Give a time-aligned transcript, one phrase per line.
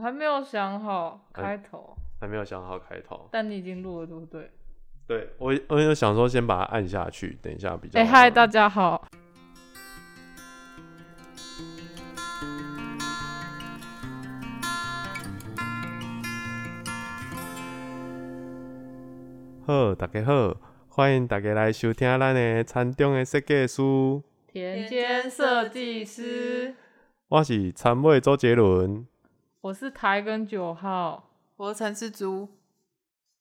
[0.00, 3.28] 我还没有想好哎开头，还没有想好开头。
[3.30, 4.50] 但你已经录了，对不对？
[5.06, 8.00] 对我，我有想说先把它按下去，等一下比较。
[8.00, 9.06] 哎、嗨，大家好，
[19.66, 20.56] 好，大家好，
[20.88, 23.82] 欢迎大家来收听咱的餐中的设计师，
[24.50, 26.74] 田间设计师，
[27.28, 29.06] 我是参委周杰伦。
[29.62, 31.22] 我是台根九号，
[31.58, 32.48] 我是陈世珠。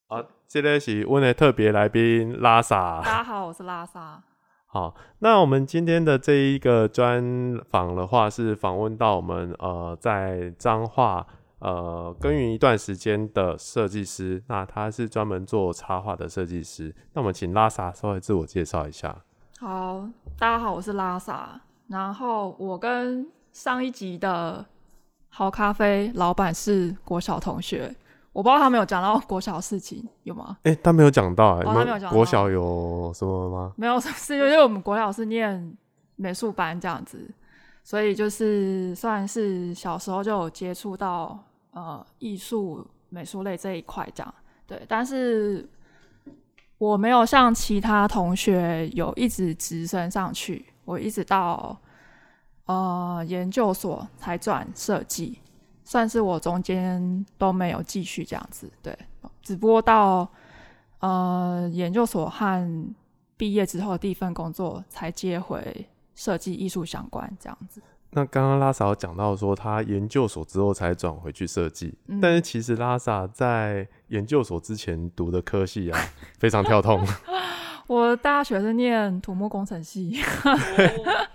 [0.07, 2.97] 啊，这个是我的特别来宾拉萨。
[3.01, 4.21] 大家好，我是拉萨。
[4.65, 11.25] 好，那我们今天的这一个专访的话，是访问到我们呃在彰化
[11.59, 16.93] 呃耕耘一段时间的设计师，那他是专门做插画的设计师。
[17.13, 19.15] 那我们请拉萨稍微自我介绍一下。
[19.57, 20.05] 好，
[20.37, 21.61] 大家好，我是拉萨。
[21.87, 24.65] 然后我跟上一集的
[25.29, 27.93] 好咖啡老板是国小同学，
[28.33, 30.57] 我不知道他们有讲到国小事情有吗？
[30.63, 33.73] 哎、他没有讲到、欸，哦你他没有讲到们国小有什么吗？
[33.77, 35.77] 没有， 是因为我们国小是念
[36.15, 37.29] 美术班这样子，
[37.83, 41.37] 所以就是算是小时候就有接触到
[41.71, 44.33] 呃艺术美术类这一块这样。
[44.67, 45.67] 对，但是
[46.77, 51.75] 我没有像其他同学有一直直升上去，我一直到
[52.69, 55.39] 呃研究所才转设计，
[55.83, 58.71] 算是我中间都没有继续这样子。
[58.83, 58.95] 对，
[59.41, 60.29] 只不过到
[60.99, 62.95] 呃研究所和
[63.35, 67.81] 毕业之后的第一份工作才接回设计艺术相关这样子。
[68.11, 75.99] 那刚刚拉萨有讲到说，他研究所之后才转回去设计，嗯但是其实拉萨在研究所之前读的科系啊，
[76.37, 77.03] 非常跳痛。
[77.87, 80.15] 我大学是念土木工程系，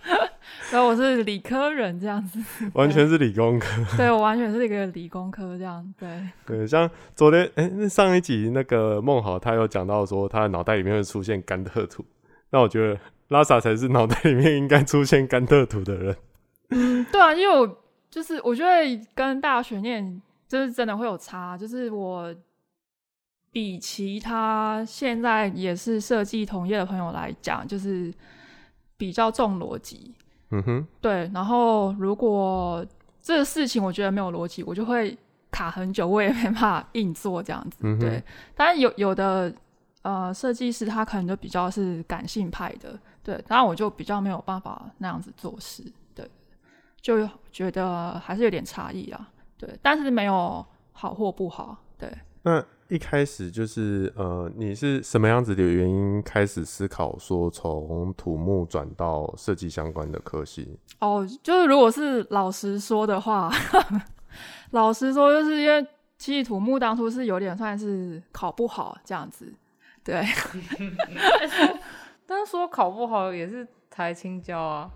[0.74, 2.36] 所以我是理科人这样子。
[2.72, 3.68] 完全是理工科。
[3.96, 5.94] 对我完全是一个理工科这样。
[5.96, 12.04] 对，对，像昨天哎、那上一集那个孟豪他有讲到说，他的脑袋里面会出现甘特图，
[12.50, 12.98] 那我觉得
[13.28, 16.16] 拉萨才是脑袋里面应该出现甘特图的人。
[16.70, 22.34] 嗯，对啊，因为我就是我觉得跟大学念就是真的会有差，就是我
[23.52, 28.12] 比其他现在也是设计同业的朋友来讲，就是
[28.96, 30.12] 比较重逻辑。
[30.54, 32.86] 嗯哼，对，然后如果
[33.20, 35.16] 这个事情我觉得没有逻辑，我就会
[35.50, 37.78] 卡很久，我也没办法硬做这样子。
[37.80, 38.22] 嗯哼对，
[38.54, 39.52] 当然有有的
[40.02, 45.82] 呃设计师他可能就比较是感性派的，对，当然我就比较没有办法那样子做事，
[46.14, 46.28] 对，
[47.00, 49.28] 就觉得还是有点差异啊，
[49.58, 52.08] 对，但是没有好或不好，对。
[52.42, 60.78] 那一开始就是呃，你是什么样子的原因开始思考说从土木转到设计相关的科系？
[61.00, 63.50] 哦，就是如果是老实说的话，
[64.70, 65.84] 老实说，就是因为
[66.16, 69.52] 其实土木当初是有点算是考不好这样子，
[70.04, 70.24] 对，
[72.26, 74.88] 但是说考不好也是台青交啊，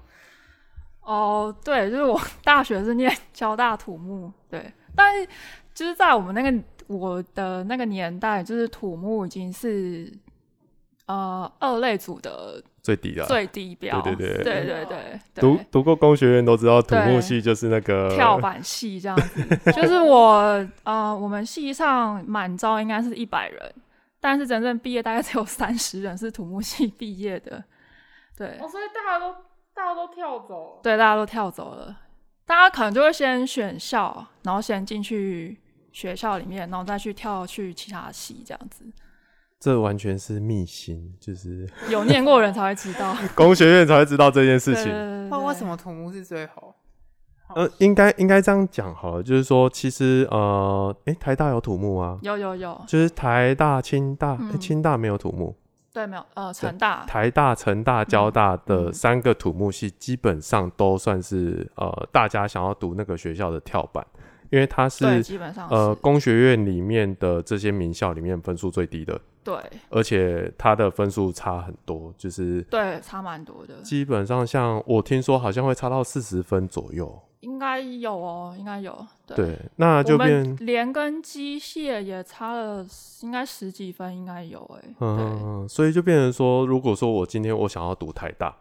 [1.00, 5.28] 哦，对，就是我大学是念 交大土木，对，但是
[5.74, 10.12] 就是在我们那个我的那个年代，就是土木已经是
[11.06, 14.44] 呃二类组的最低的啊、最低标，对对对。
[14.44, 23.74] 对对对读读过工学院都知道，土木系就是那个跳板系这样子， 就是我呃，我们系上满招应该是一百人，
[24.20, 27.62] 但是真正毕业大概只有三十人是土木系毕业的，
[28.36, 28.58] 对。
[28.60, 29.32] 哦，所以大家都
[29.74, 31.94] 大家都跳走了，对，大家都跳走了，
[32.46, 35.56] 大家可能就会先选校，然后先进去
[35.92, 38.84] 学校里面，然后再去跳去其他系这样子，
[39.58, 43.16] 这完全是秘辛，就是 有念过的人才会知道。
[43.34, 45.28] 工学院才会知道这件事情。
[45.28, 45.76] 那为什么？
[45.76, 46.74] 土木是最好？
[47.54, 55.56] 呃，应该应该这样讲好了，就是说，其实呃，诶，台大有土木啊，有有有，就是台大、清大，清大没有土木，
[55.90, 57.06] 对，没有呃，成大。
[57.06, 64.06] 台大、成大、交大的嗯三个土木系基本上都算是呃大家想要读那个学校的跳板，
[64.50, 69.56] 因为它对，是基本上呃工学院里面的这些名校里面分数最低的，对
[69.90, 73.80] 而且它的分数差很多，就是对，差蛮多的。
[73.82, 79.06] 基本上像我听说好像会差到四十分左右，应该有哦，应该有。
[79.26, 82.86] 对，对，那就变连跟机械也差了，
[83.22, 84.88] 应该十几分，应该有哎。
[84.98, 88.56] 对，嗯，所以就变成说，如果说我今天我想要读台大，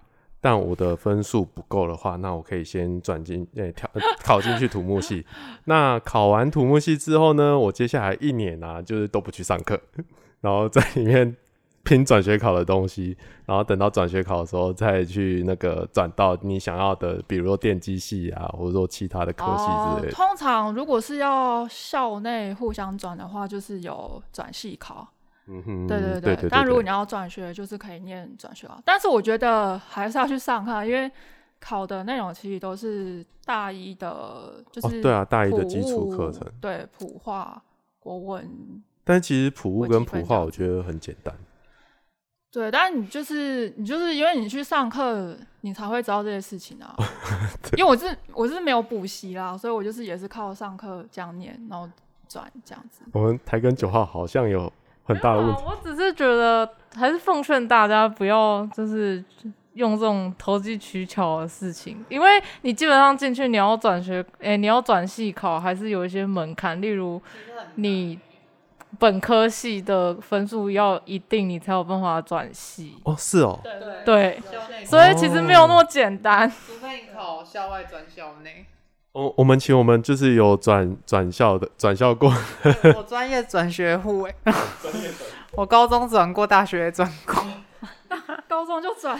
[0.47, 3.89] 但我的分数不够的话，那我可以先转进诶、跳
[4.23, 5.25] 考进去土木系。
[5.65, 9.77] 那考完土木系之后呢，我接下来一年啊，就是都不去上课，
[10.39, 11.35] 然后在里面
[11.83, 20.13] 拼转学考的东西，然后等到转学考的时候再去那个转到你想要的，比如说电机系啊，或者说其他的科系之类的。
[20.13, 25.09] 通常如果是要校内互相转的话，就是有转系考。
[25.47, 26.49] 嗯哼，对对对。
[26.49, 28.79] 但如果你要转学，就是可以念转学啊。
[28.85, 31.09] 但是我觉得还是要去上课，因为
[31.59, 37.61] 考的内容其实都是大一的，就是对啊，大一的基础课程，对普化、
[37.99, 38.83] 国文。
[39.03, 41.33] 但其实普物跟普化，我觉得很简单。
[42.51, 46.95] 对，但你就是你就是因为你去上课，你才会知道这些事情啊。
[47.77, 51.88] 因为我是我是没有补习啦，所以我就是也是靠上课这样念，然后
[52.27, 53.01] 转这样子。
[53.13, 54.71] 我们台跟九号好像有
[55.07, 55.63] 很大的问题。
[55.65, 59.24] 我只是觉得还是奉劝大家不要就是
[59.74, 67.21] 用这种投机取巧的事情，因为你基本上进去你要转学，哎，你要转系考还是有一些门槛，例如
[67.75, 68.19] 你。
[68.98, 72.95] 本科系的分数要一定，你才有办法转系。
[73.04, 73.59] 哦，是哦。
[73.62, 74.86] 对对。
[74.86, 76.50] 所以其实没有那么简单。
[76.50, 78.65] 除非你考校外转校内。
[79.17, 82.31] 我我们请我们就是有转转校的转校过。
[82.95, 84.35] 我专业转学户哎。
[85.53, 87.43] 我高中转过，大学转过。
[88.47, 89.19] 高中就转。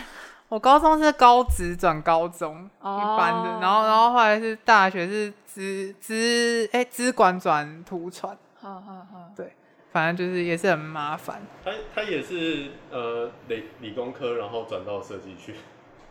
[0.50, 8.38] 我高中是高职转高中一般的，然后然后后来是大学是资资哎资管转图传。
[8.62, 9.32] 好好好。
[9.36, 9.52] 对。
[9.92, 11.42] 反正就是也是很麻烦。
[11.66, 15.56] 他他也是呃理理工科，然后转到设计去。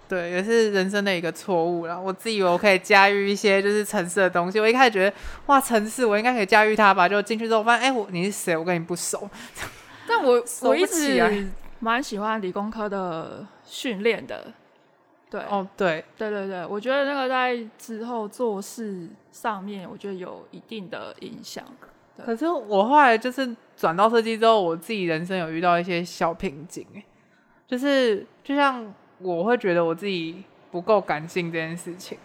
[0.08, 2.00] 对，也是人生的一个错误了。
[2.00, 5.16] 我自以为我可以驾驭一些就是城市的东西，我一开始觉得
[5.46, 7.08] 哇，城市我应该可以驾驭它吧。
[7.08, 8.56] 就进去之后发现，哎，我你是谁？
[8.56, 9.28] 我跟你不熟。
[10.08, 11.48] 但我我一直
[11.80, 14.52] 蛮喜欢理工科的训练的。
[15.28, 21.64] 对，哦，对，对对对，我觉得那个在之后做事上面，我觉得有一定的影响。
[22.24, 26.86] 可是我后来就是转到设计之后，我自己人生有遇到一些小瓶颈，
[27.66, 32.18] 就是就像我会觉得我自己不够感性这件事情，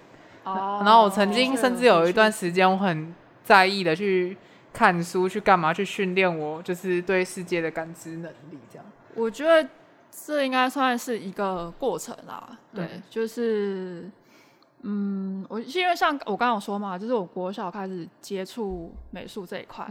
[0.43, 4.37] 哦，然后我曾经甚至有一段时间我很在意的去
[4.73, 8.85] 看书去干嘛去训练我就是对世界的感知能力，这样。
[9.15, 9.69] 我觉得
[10.09, 14.09] 这应该算是一个过程啦，对，就是。
[14.83, 19.87] 嗯，我是因为像我刚刚有说嘛，就是我国小开始接触美术这一块，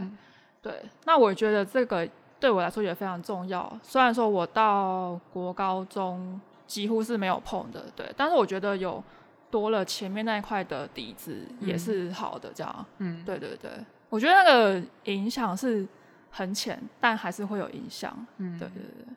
[0.61, 2.05] 对，那我觉得这个
[2.41, 3.71] 对我来说也非常重要。
[3.81, 6.37] 虽然说我到国高中
[6.71, 9.03] 几乎是没有碰的，对，但是我觉得有
[9.49, 13.69] 多了前面那一块的底子也是好的，这样，嗯，对对对，
[14.07, 14.81] 我觉得那个
[15.11, 15.85] 影响是
[16.29, 19.13] 很浅，但还是会有影响，嗯，对对对。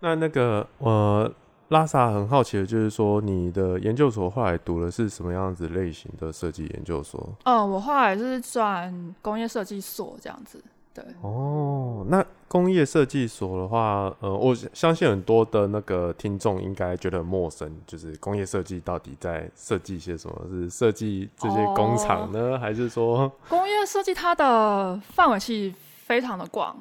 [0.00, 1.30] 那那个我。
[1.68, 7.36] 拉萨很好奇的就是说，你的研究所后来读的是什么样子类型的设计研究所？
[7.44, 10.64] 嗯，我后来是转工业设计所这样子。
[11.02, 11.14] 对。
[11.22, 20.46] 哦，那工业设计所的话，呃，我相信很多的那个听众应该觉得很陌生，就是工业设计到底在设计些什么？
[20.50, 26.76] 是设计这些工厂呢，还是说工业设计它的范围其实非常的广？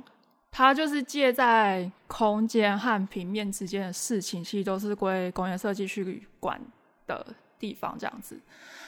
[0.51, 6.59] 它就是借在空间和平面之间的事情，其实都是归工业设计去管
[7.05, 7.23] 的
[7.59, 8.39] 地方，这样子。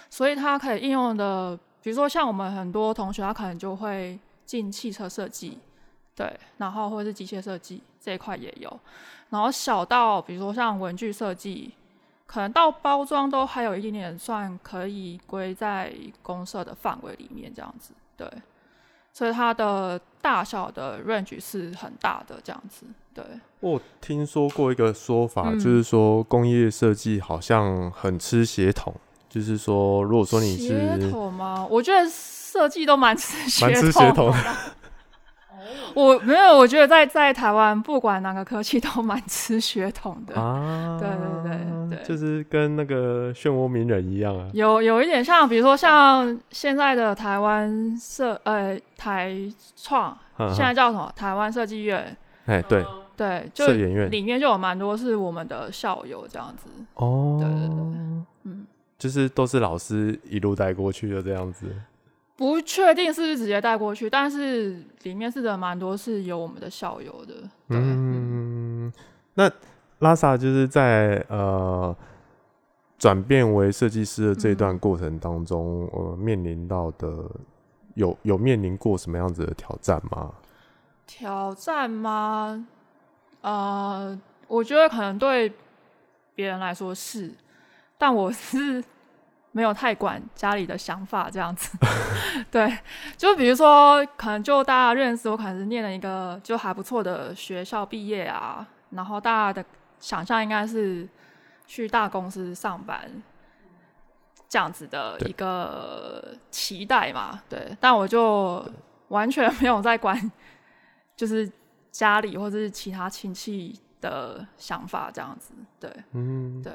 [0.09, 4.17] 所以它可以应用的，比如说像我们很多同学，他可能就会
[4.49, 5.59] 进汽车设计，
[6.15, 8.79] 对，然后或者是机械设计这一块也有。
[9.29, 11.71] 然后小到比如说像文具设计，
[12.25, 15.93] 可能到包装都还有一点点算可以归在
[16.23, 18.27] 公社的范围里面，这样子，对。
[19.13, 22.87] 所以它的大小的 range 是很大的，这样子。
[23.13, 23.23] 对，
[23.59, 28.95] 我听说过一个说法，就是说工业设计好像很吃血统，
[29.29, 31.67] 就是说，如果说你是血统吗？
[31.69, 32.09] 我觉得
[32.51, 33.71] 设计都蛮吃血
[34.11, 34.33] 统。
[35.93, 40.97] 我没有，我觉得在在台湾，不管哪个科技都蛮吃血统的啊。
[40.99, 44.47] 对对对对，就是跟那个漩涡鸣人一样啊。
[44.53, 49.35] 有有一点像，比如说像现在的台湾设呃台
[49.75, 52.15] 创，现在叫什么台湾设计院？
[52.45, 52.85] 哎，对
[53.17, 56.69] 对，就里面就有蛮多是我们的校友这样子。
[56.95, 57.75] 哦，对对对，
[58.43, 58.65] 嗯，
[58.97, 61.65] 就是都是老师一路带过去的这样子。
[62.39, 67.33] 不确定是不是直接带过去，但是里面是的蛮多是有我们的校友的。
[67.67, 68.89] 嗯，
[69.33, 69.51] 那
[69.97, 71.93] 拉萨就是在呃
[72.97, 77.29] 转变为设计师的这段过程当中，呃，面临到的
[77.95, 80.31] 有有面临过什么样子的挑战吗？
[81.05, 82.65] 挑战吗？
[83.41, 84.17] 呃，
[84.47, 85.51] 我觉得可能对
[86.35, 87.33] 别人来说是，
[87.97, 88.81] 但我是。
[89.51, 91.77] 没有太管家里的想法这样子，
[92.51, 92.77] 对，
[93.17, 99.67] 就比如说，可能就大家认识我，可能是念了一个就还不错的学校毕业啊，然后大家的
[99.99, 101.07] 想象应该是
[101.65, 103.11] 去大公司上班
[104.47, 107.75] 这样子的一个期待嘛，对。
[107.79, 108.63] 但我就
[109.09, 110.31] 完全没有在管，
[111.15, 111.51] 就是
[111.91, 115.91] 家里或者是其他亲戚的想法这样子，对。
[116.13, 116.73] 嗯，对，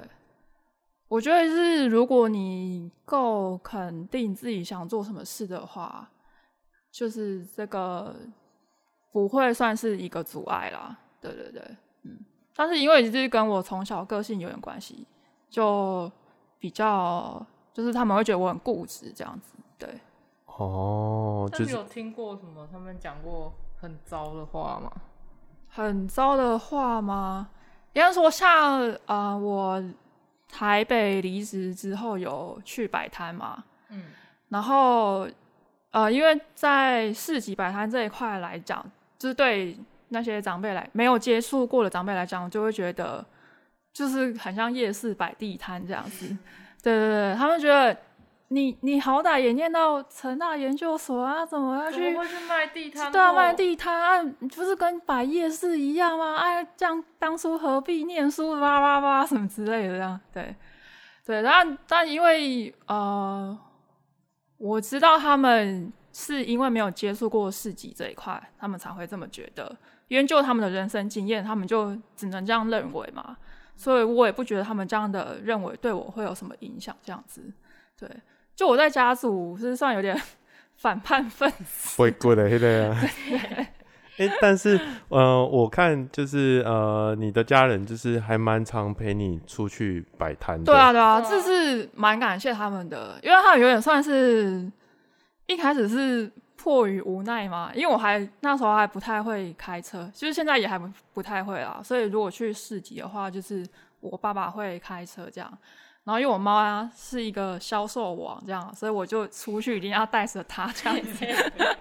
[1.15, 6.11] 我觉得是如果你够肯定自己想做什么事的话，
[6.91, 8.17] 就是这个
[9.13, 10.99] 不会算是一个阻碍啦。
[11.21, 11.63] 对对对，
[12.03, 12.19] 嗯。
[12.57, 15.07] 但是因为就是跟我从小个性有点关系，
[15.49, 16.11] 就
[16.59, 19.55] 比较就是他们会觉得我很固执这样子。
[19.79, 19.89] 对，
[20.47, 24.91] 哦，就是那你有听过什么他们讲过很糟的话吗？
[25.69, 27.51] 很糟的话吗？
[27.93, 29.81] 应该说像呃，我
[30.51, 34.05] 台北离职之后有去摆摊嘛，嗯，
[34.49, 35.29] 然后
[35.91, 38.85] 呃，因为在市集摆摊这一块来讲，
[39.19, 39.77] 就是对
[40.09, 43.25] 那些长辈来没有接触过的长辈来讲，就会觉得
[43.93, 46.29] 就是很像夜市摆地摊这样子。
[46.83, 47.97] 对对对，他们觉得
[48.49, 53.11] 你你好歹也念到成大研究所啊，怎么要去会去卖地摊？
[53.11, 54.23] 对啊，卖地摊啊，
[54.55, 56.37] 不是跟摆夜市一样吗？
[56.37, 60.55] 哎，这样当初何必念书哇哇哇什么之类的这样，对
[61.25, 63.59] 对，但但因为呃，
[64.59, 69.77] 我知道他们是因为没有接触过市集这一块，他们才会这么觉得。
[70.09, 73.35] 因为就他们的人生经验，他们就只能这样认为嘛，
[73.75, 76.95] 所以我也不觉得他们这样的认为对我会有什么影响。
[77.03, 77.43] 这样子，
[77.99, 78.09] 对，
[78.55, 80.21] 就我在家族是算有点
[80.77, 81.97] 反叛分子。
[81.97, 82.97] 会过的，对啊。
[84.17, 90.65] 哎、 但是呃，我看就是呃，你的家人就是还蛮常陪你出去摆摊的。
[90.65, 94.71] 对啊，对啊，对啊这是蛮感谢他们的，因为他们有点算是
[95.47, 103.67] 一开始是迫于无奈嘛，因为我还那时候还不太会开车，就是现在也还不不太会啦，所以如果去市集的话，就是
[103.99, 105.59] 我爸爸会开车这样。
[106.05, 111.25] 然后因为我妈是一个销售网这样，所以我就出去一定要带着她这样子。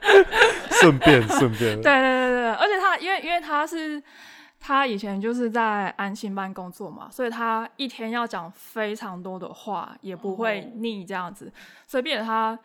[0.79, 1.75] 顺便 顺便。
[1.75, 4.01] 对对对对，而且他因为因为他是
[4.59, 11.51] 他以前就是在安心班工作嘛，所以他一天要讲非常多的话，也不会腻这样子，
[11.87, 12.57] 所以变得他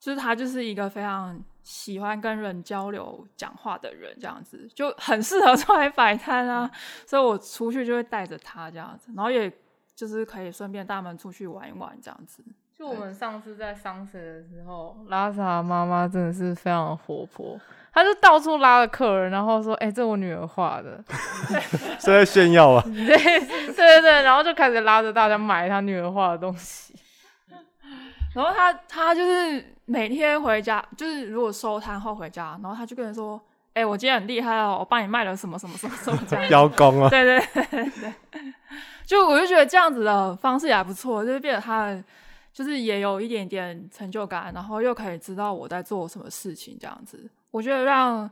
[0.00, 6.70] 就是他就是一个非常喜欢跟人交流、讲话的人，这样子就很适合出来摆摊啊。
[7.06, 9.52] 所以我出去就会带着他这样子，然后也
[9.94, 12.42] 就是可以顺便带他们出去玩一玩这样子。
[12.76, 17.56] 就我们上次在商水的时候，拉萨妈妈真的是非常活泼，
[17.92, 21.02] 她就到处拉着客人，然后说：“哎、这我女儿画的。
[22.00, 22.82] 是在炫耀啊。
[22.84, 26.92] 对”对对对，然后就开始拉着大家买她女儿画的东西。
[28.34, 33.40] 然后她她就是每天回家，就是如果收摊后回家，然后她就跟人说
[33.74, 36.46] ：“哎、我今天很厉害哦，我帮你卖了什么什么什么什么这样。
[36.50, 38.54] 邀功啊，对对对对对，
[39.04, 42.02] 就我就觉得这样子的方式也还不错，就是变得他
[42.52, 48.30] 就是也有一点点成就感，然后又可以知道我在做什么事情，这样子，我觉得让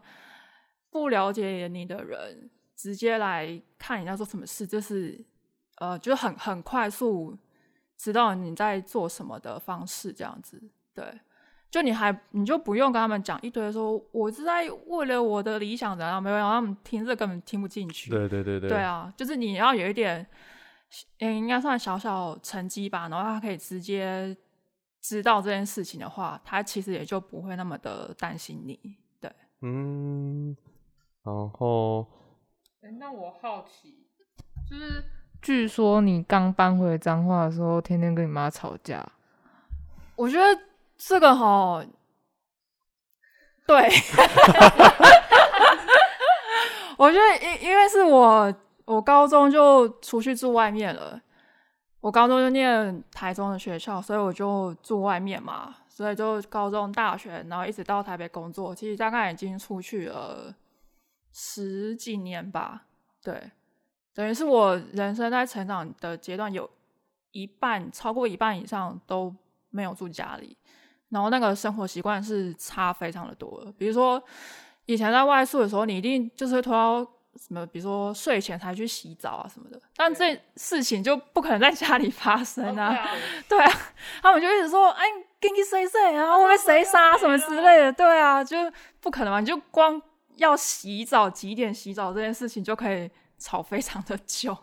[0.91, 5.19] 不了解你的人直接来看你在做什么事，就是
[5.79, 7.37] 呃，就是很很快速
[7.99, 10.63] 知道你在做什么的方式，这样子，
[10.95, 11.05] 对。
[11.73, 18.11] 就你还你就不用跟他们讲一堆说我是在为了我的理想怎样，没有让他们听这根本听不进去。
[18.11, 18.69] 对对对对。
[18.69, 20.27] 对啊，就是你要有一点，
[21.21, 24.37] 嗯，应该算小小成绩吧，然后他可以直接
[25.01, 28.79] 知道这件事情的话，他其实也就不会那么的担心你。
[29.19, 30.55] 对，嗯，
[31.25, 32.07] 然后
[32.83, 34.07] 哎、那我好奇，
[34.69, 35.03] 就是
[35.41, 39.03] 据说你刚搬回彰化的时候，天天跟你妈吵架。
[40.17, 40.45] 我觉得
[41.05, 41.85] 这个哈，
[43.67, 43.77] 对，
[46.97, 48.55] 我觉得因因为是我
[48.85, 51.21] 我高中就出去住外面了，
[52.01, 60.55] 我高中就念台中的学校，所以我就住外面嘛，所以就高中、大学，然后一直到台北工作，其实大概已经出去了
[61.33, 62.85] 十几年吧，
[63.23, 63.51] 对，
[64.15, 66.71] 等于是我人生在成长的阶段有
[67.33, 69.35] 一半超过一半以上都
[69.71, 70.57] 没有住家里，
[71.13, 73.71] 然后那个生活习惯是差非常的多的。
[73.73, 74.21] 比如说
[74.87, 77.05] 以前在外宿的时候，你一定就是会拖到
[77.37, 83.07] 什么，比如说睡前才去洗澡啊什么的，但这事情就不可能在家里发生啊。
[83.49, 83.73] 对啊，
[84.23, 85.05] 他们就一直说，哎，
[85.39, 87.93] 给你谁谁啊，会被谁杀什么之类的。
[87.93, 88.57] 对啊，就
[89.01, 90.01] 不可能嘛，你就光
[90.37, 94.57] 要洗澡几点洗澡这件事情就可以吵非常的久。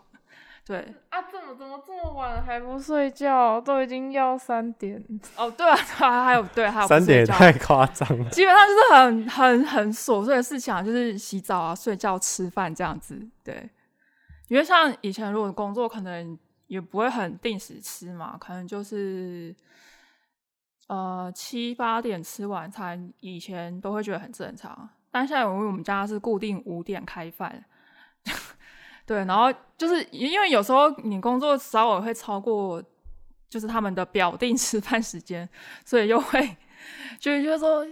[0.66, 0.78] 对，
[1.10, 3.60] 啊，怎么怎么这么晚了还不睡觉？
[3.60, 5.04] 都已经要三点。
[5.36, 8.30] 哦，对啊，对啊，还有对，还有三点也太夸张了。
[8.30, 13.20] 基本上就是很很很琐碎的事情啊，就是洗澡啊、睡觉、吃饭这样子。
[13.42, 13.68] 对，
[14.48, 16.38] 因为像以前如果工作可能
[16.68, 19.54] 也不会很定时吃嘛，可能就是
[20.86, 24.88] 呃七八点吃晚餐，以前都会觉得很正常。
[25.10, 27.64] 但现在因为我们家是固定五点开饭，
[29.10, 32.80] 对，然后就是因为有时候你工作稍微会超过，
[33.48, 35.48] 就是他们的表定 吃饭时间，
[35.84, 36.56] 所以又会
[37.18, 37.84] 就就说。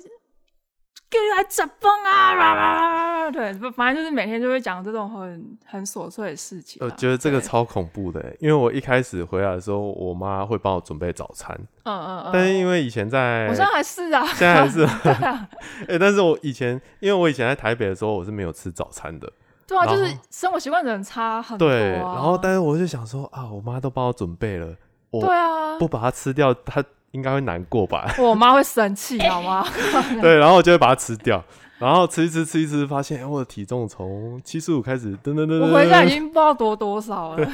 [1.11, 3.31] 给你来吃饭啊！
[3.31, 6.77] 对，反正就是每天就会讲这种很很琐碎的事情。
[6.85, 11.59] 我觉得这个超恐怖的，因为我一开始回来的时候，我妈会帮我准备早餐。
[11.85, 12.31] 嗯嗯嗯。
[12.31, 14.85] 但是因为以前在，我现在还是啊，现在还是。
[15.89, 19.33] 哎， 但是我以前，因为我以前在台北的时候，我是没有吃早餐的。
[19.69, 21.69] 对啊，就是生活习惯很差很多。
[21.69, 24.75] 对，然后但是我就想说啊，我妈都帮我准备了，
[25.11, 28.15] 我对啊，不把它吃掉，她应该会难过吧？
[28.19, 29.63] 我妈会生气，好吗？
[30.23, 31.45] 对，然后我就会把它吃掉。
[31.79, 37.49] 然后吃一吃吃一吃，发现我的体重从七十五开始，噔噔噔，我回家已经不知道多多少了。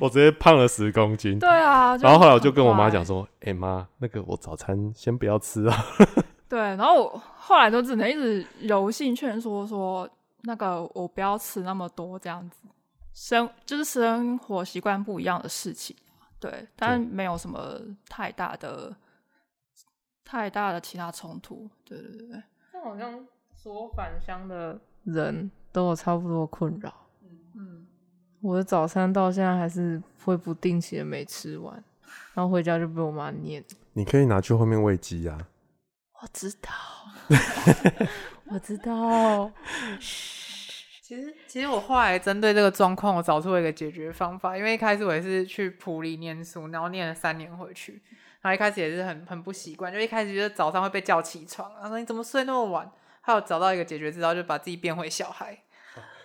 [0.00, 1.38] 我直接胖了十公斤。
[1.38, 1.94] 对啊。
[1.98, 5.76] 然后后来我就跟我妈讲说：“哎妈，那个我早餐先不要吃啊。
[6.48, 10.08] ”对，然后我后来都只能一直柔性劝说说
[10.42, 12.56] ：“那个我不要吃那么多，这样子
[13.12, 15.96] 生就是生活习惯不一样的事情。”
[16.40, 18.96] 对，但没有什么太大的
[20.24, 21.68] 太大的其他冲突。
[21.84, 22.42] 对对对，
[22.72, 23.26] 那好像。
[23.62, 26.90] 所有返乡的人都有差不多困扰。
[27.54, 27.86] 嗯，
[28.40, 31.74] 我的早餐到现在还是会不定期的没吃完，
[32.32, 33.62] 然后回家就被我妈念。
[33.92, 35.36] 你可以拿去后面喂鸡呀。
[36.22, 36.70] 我知道，
[38.52, 39.50] 我知道。
[41.00, 44.56] 其实，其实我后来针对这个状况，我找出了一个解决方法。
[44.56, 48.00] 因为一开始我也是去普里念书，然后念了三年回去，
[48.42, 52.88] 然后一开始也是很很不习惯，就一开始觉得早上会被叫起床，然后说你怎么睡那么晚？
[53.22, 55.58] 还有找到一个解决之道，就把自己变回小孩，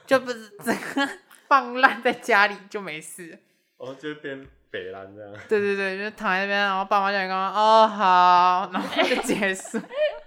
[0.05, 1.10] 就不是整个
[1.50, 3.39] 放烂在家里就没事。
[3.77, 5.34] 哦，就变北蓝这样。
[5.50, 7.51] 对对对，就躺在那边，然后爸妈叫你干嘛？
[7.55, 9.82] 哦，好，然后就结束。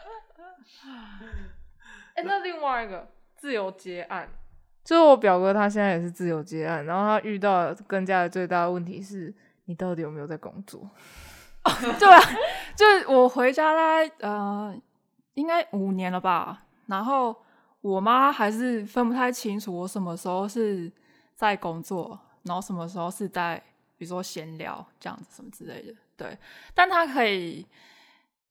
[2.19, 4.29] 哎，那另外一个自由接案，
[4.85, 9.33] 就是我表哥他现在也是自由接案，然后他遇到更加的最大的问题是，
[9.67, 10.91] 你到底有没有在工作？
[11.99, 12.21] 对啊，
[12.75, 14.75] 就是我回家概呃。
[15.35, 17.37] 应该五年了吧，然后
[17.81, 20.91] 我妈还是分不太清楚我什么时候是
[21.37, 23.57] 在工作，然后什么时候是在
[23.97, 25.95] 比如说闲聊这样子什么之类的。
[26.17, 26.37] 对，
[26.75, 27.65] 但她可以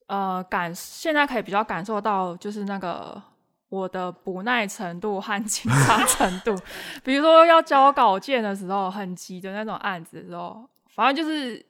[0.06, 3.22] 呃感现在可以比较感受到就是那个
[3.70, 6.56] 我的不耐程度和紧张程度，
[7.04, 11.64] 比如说要交稿件的时候很急的那种案子的时候，反正就是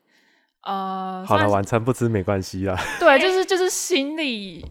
[0.62, 2.77] 呃，好了，晚餐不吃没关系啦。
[2.99, 4.65] 对，就是就是心里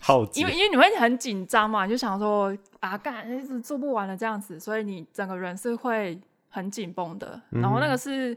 [0.00, 0.24] 好。
[0.34, 6.18] 因为因为你会很紧张嘛，就想说啊，干一直做不完了这样子，所以你整个人是会
[6.48, 7.40] 很紧绷的。
[7.50, 8.36] 然后那个是，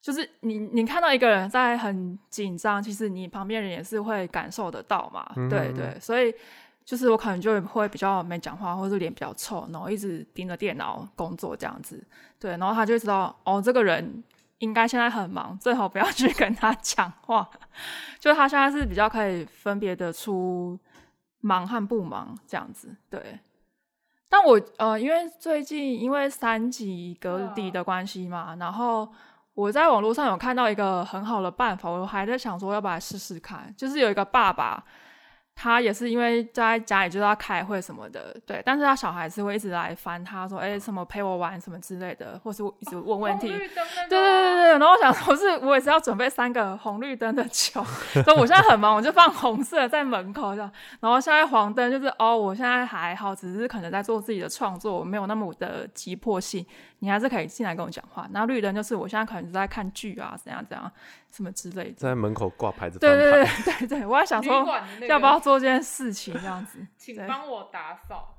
[0.00, 5.28] 就是你你看到一个人在很紧张，其实你旁边人也是会感受得到嘛。
[5.48, 6.32] 对对，所以
[6.86, 12.02] 就是我可能就会比较没讲话，或者脸比较臭，然后一直盯着电脑工作这样子。
[12.38, 14.24] 对，然后他就知道哦，这个人。
[14.60, 17.46] 应该现在很忙，最好不要去跟他讲话。
[18.18, 20.80] 就他现在是比较可以分别的出
[21.42, 23.38] 忙和不忙这样子，对。
[24.30, 29.06] 但我呃，因为最近因为三级隔离的关系嘛，然后
[29.52, 34.82] 我在网络上有看到一个很好的办法，我还在想说要不要试试看，就是有一个爸爸。
[35.58, 43.48] 他也是因为在家里就是要开会什么的，对，但是他小孩是会一直来烦他说，哎，什么陪我玩什么之类的，或是一直问问题。
[43.48, 47.82] 对对对对，然后我想说，是我也是要准备三个红绿灯的球，
[48.22, 56.66] 所以我现在很忙，我就放红色在门口这样，然后现在黄灯就是哦，我现在还好，只是可能在做自己的创作，没有那么的急迫性。
[57.00, 58.26] 你还是可以进来跟我讲话。
[58.30, 60.90] 那绿灯就是我现在可能是在看剧啊，怎样怎样，
[61.36, 61.94] 什么之类的。
[61.96, 62.98] 在门口挂牌子。
[62.98, 63.46] 对对对
[63.78, 64.66] 对对，我还想说
[65.06, 66.78] 要不要做这件事情，这样子。
[66.96, 68.34] 请帮我打扫。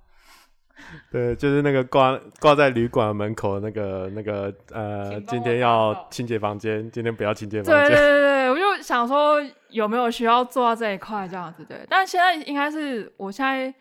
[1.12, 7.90] 对，就是那个挂挂在旅馆门口那个那个呃，今天要清洁房间，今天不要清洁房间。
[7.90, 9.38] 对对对对，我就想说
[9.70, 11.86] 有没有需要做到这一块这样子对。
[11.90, 13.74] 但现在应该是我现在。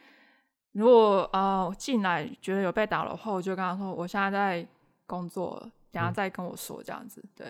[0.73, 4.67] 如果呃进来觉得有被打的话，我就跟他说我现在在
[5.07, 5.59] 工作，
[5.91, 7.47] 等下再跟我说这样子，对。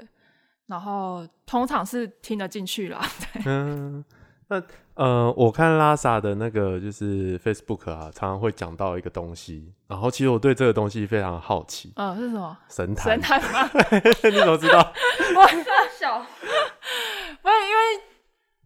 [0.66, 3.00] 然后通常是听得进去啦。
[3.44, 4.05] 嗯，
[4.48, 4.62] 那
[4.94, 11.92] 呃，我看拉萨的那个就是 Facebook 啊，常常会讲到一个东西，然后其实我对这个东西非常好奇。
[11.96, 12.57] 嗯，是什么？
[12.68, 13.12] 神坛？
[13.12, 13.70] 神坛吗？
[14.24, 14.79] 你怎么知道？
[15.37, 15.46] 我
[15.98, 16.18] 小，
[17.42, 18.02] 不是因为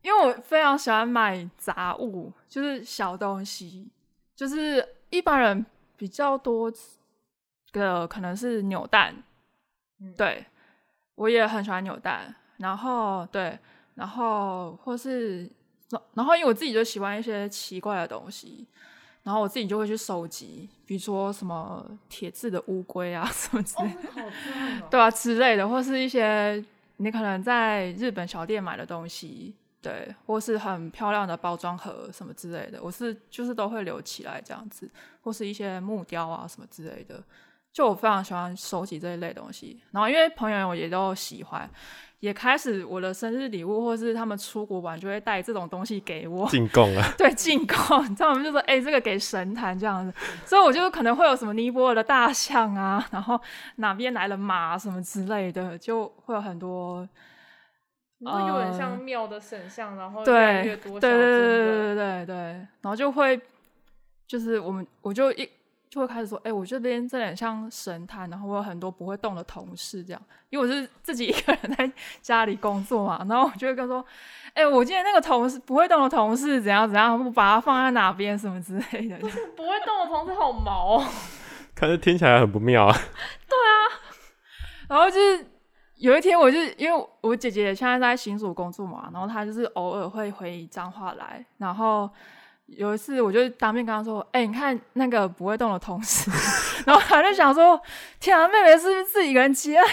[0.03, 3.91] 因为我非常喜欢买杂物，就是小东西。
[4.37, 5.67] 就是一般人
[5.99, 6.73] 比较多，
[7.73, 9.15] 的可能是扭蛋，
[10.01, 10.47] 嗯对
[11.21, 12.35] 我也很喜欢扭蛋。
[12.57, 13.59] 然后对，
[13.95, 15.51] 然后或是
[16.15, 18.67] 然后因为我自己就喜欢一些奇怪的东西，
[19.23, 23.91] 然后我自己就会去收集，比如说什么铁质的乌龟啊 什么之类！
[24.91, 26.65] 对啊之类的，或是一些
[26.97, 34.91] 你可能在日本小店买的东西，对，或是很漂亮的包装盒什么之类的，我是就是都会留起来这样子，
[35.23, 37.23] 或是一些木雕啊什么之类的，
[37.73, 39.81] 就我非常喜欢收集这一类东西。
[39.93, 41.69] 然后因为朋友也都喜欢，
[42.19, 50.13] 也开始我的生日礼物或是他们出国玩就会带这种东西给我，进贡啊，对进贡，他们就说：“哎、这个给神坛这样子。”
[50.45, 53.41] 所以我就可能会有什么尼泊尔的大象啊，然后
[53.77, 57.09] 哪边来了马什么之类的，就会有很多
[58.19, 62.35] 你说有点像庙的神像，然后越对来越多对对对对对对对，
[62.83, 63.41] 然后就会
[64.27, 65.49] 就是我们我就一
[65.90, 74.05] 就会开始说，哎、我这边这点像神坛，然后我有很多不会动的同事这样，因为我是 自己一个人在家里工作嘛，然后我就会跟他说，
[74.55, 81.05] 哎、我今天那个同事不会动的同事怎样怎样，我把它放在哪边什么之类的，不会动的同事好毛哦。
[81.74, 82.96] 看着听起来很不妙 啊。
[84.88, 85.46] 然后就是
[85.96, 92.11] 有一天，我就因为我姐姐现在在新竹工作嘛，然后她就是偶尔会回彰化来，然后
[92.77, 96.31] 有一次我就当面跟他说：“哎、你看那个不会动的同事。”
[96.87, 97.79] 然后他就想说
[98.19, 99.87] ：“天啊，妹妹是不是自己一个人接案，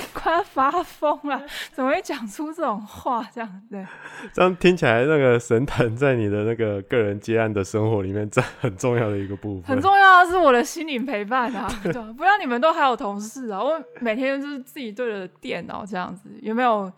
[0.46, 1.44] 发疯了？
[1.74, 3.28] 怎么会讲出这种话？
[3.34, 3.86] 这样对
[4.32, 9.64] 这样听起来，那个神坛在你的那个个人接案的生活里面占很重要的一个部分。
[9.64, 16.92] 很重要的是我的心灵陪伴啊， 对啊，不然你们都还有同事啊，我每天就是自己对着电脑这样子，有没有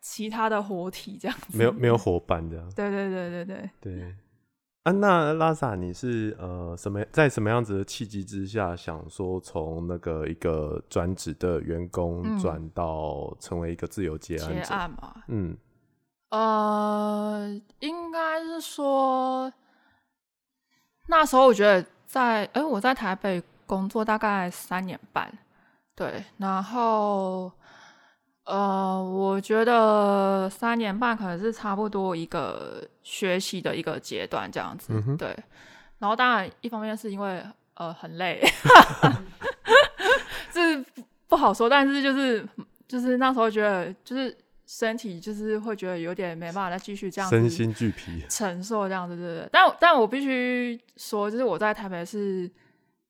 [0.00, 1.56] 其他的活体这样子？
[1.56, 2.66] 没有没有伙伴这样。
[2.74, 3.70] 对对对对对。
[3.80, 4.14] 对
[4.86, 12.38] 啊，那拉萨你是呃什么在什么样子的契机之下，想说从那个一个专职的员工嗯。
[12.38, 14.74] 转到成为一个自由接案结者？
[14.74, 15.56] 案嘛，嗯。
[16.30, 19.52] 呃，应该是说
[21.08, 25.36] 那时候我觉得在，哎、我在台北工作大概三年半，
[25.96, 27.50] 对，然后
[28.46, 35.36] 呃，我觉得三年半可能是差不多一个学习的一个阶段这样子，嗯对，
[35.98, 38.40] 然后当然一方面是因为呃很累，
[40.52, 42.46] 这不不好说，但是就是
[42.86, 48.24] 就是那时候觉得就是身体就是会觉得有点没办法再继续这样子身心俱疲。
[48.28, 49.48] 承受这样子，对对对。
[49.50, 52.48] 但但我必须说，就是我在台北是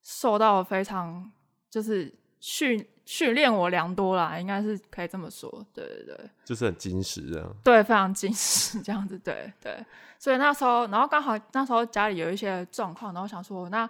[0.02, 1.30] 受到非常
[1.70, 5.48] 就是训训练我良多啦，应该是可以这么说。
[5.72, 7.56] 对对对，就是很矜持这样。
[7.64, 9.82] 对，非常矜持这样子，对对。
[10.18, 13.88] 所以那时候，然后刚好那时候家里有一些状况，然后想说，那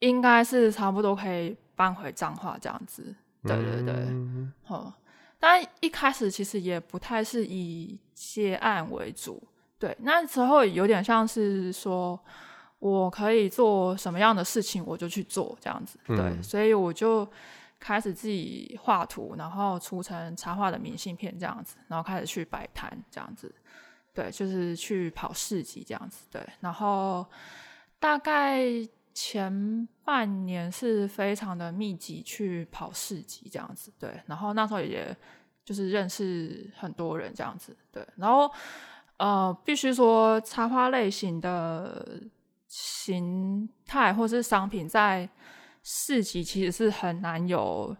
[0.00, 3.14] 应该是差不多可以搬回彰化这样子。
[3.42, 3.94] 对对对。
[3.94, 4.92] 嗯哦，
[5.38, 9.42] 但一开始其实也不太是以接案为主，
[9.78, 12.18] 对，那时候有点像是说
[12.78, 17.26] 我可以做什么样的事情我就去做这样子，对，嗯所以我就
[17.86, 23.54] 开始自己画图，然后出成插画的明信片这样子，然后开始去摆摊这样子，
[24.14, 27.26] 对，就是去跑市集这样子，对，然后
[28.00, 28.64] 大概
[29.12, 35.14] 前半年是非常的密集去跑市集这样子，对，然后那时候也
[35.62, 38.50] 就是认识很多人这样子，对，然后
[39.18, 42.18] 呃，必须说插花类型的
[42.66, 45.28] 形态或是商品在
[45.84, 47.94] 市集其实是很难有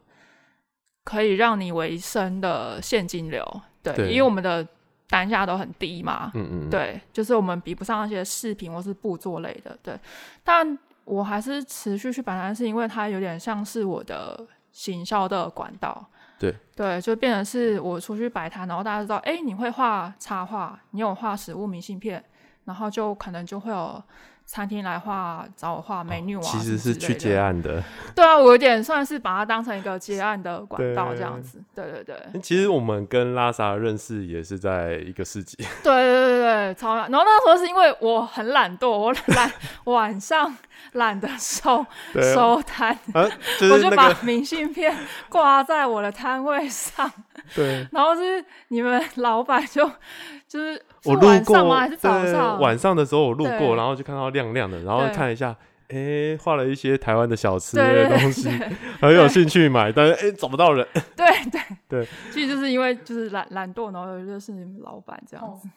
[1.05, 3.47] 可以让你维生的现金流，
[3.83, 4.67] 对，对因为我们的
[5.07, 9.97] 单价都很低嘛，嗯嗯，对，就是我们比不上那些饰品或是布做类的，对。
[10.43, 16.05] 但我还是持续去摆摊，是因为它有点像是我的行销的管道。
[16.39, 22.23] 对对，就变成是我出去摆摊，然后大家知道，哎，你会画插画，你有画实物明信片，
[22.65, 24.03] 然后就可能就会有
[24.47, 27.37] 餐厅来画，找我画美女啊、其实是去接。
[27.37, 27.83] 案的。
[28.15, 31.61] 对啊，我有点算是把它当成一个接案的管道对这样子。
[31.75, 32.41] 对对对。
[32.41, 37.11] 其实我们跟拉萨认识也是在一个市集，对对对对，超懒。
[37.11, 39.53] 然后那时候是因为我很懒惰，我懒
[39.85, 40.57] 晚上
[40.93, 41.85] 懒得收
[42.35, 43.27] 收摊，啊，
[43.59, 44.97] 就我就把明信片
[45.29, 47.11] 挂在我的摊位上。
[47.55, 49.91] 对，然后是你们老板就
[50.47, 51.81] 就是是我路过晚上吗？
[51.81, 52.61] 还是早对上？
[52.61, 55.55] 晚上的时候我路过，然后就看到亮亮的，然后看一下，
[55.89, 58.49] 哎画了一些台湾的小吃的东西，
[59.01, 60.87] 很有兴趣买，但是哎找不到人。
[61.15, 65.69] 对对 对，其实就是因为就是懒懒惰，然后有认识你们老板这样子。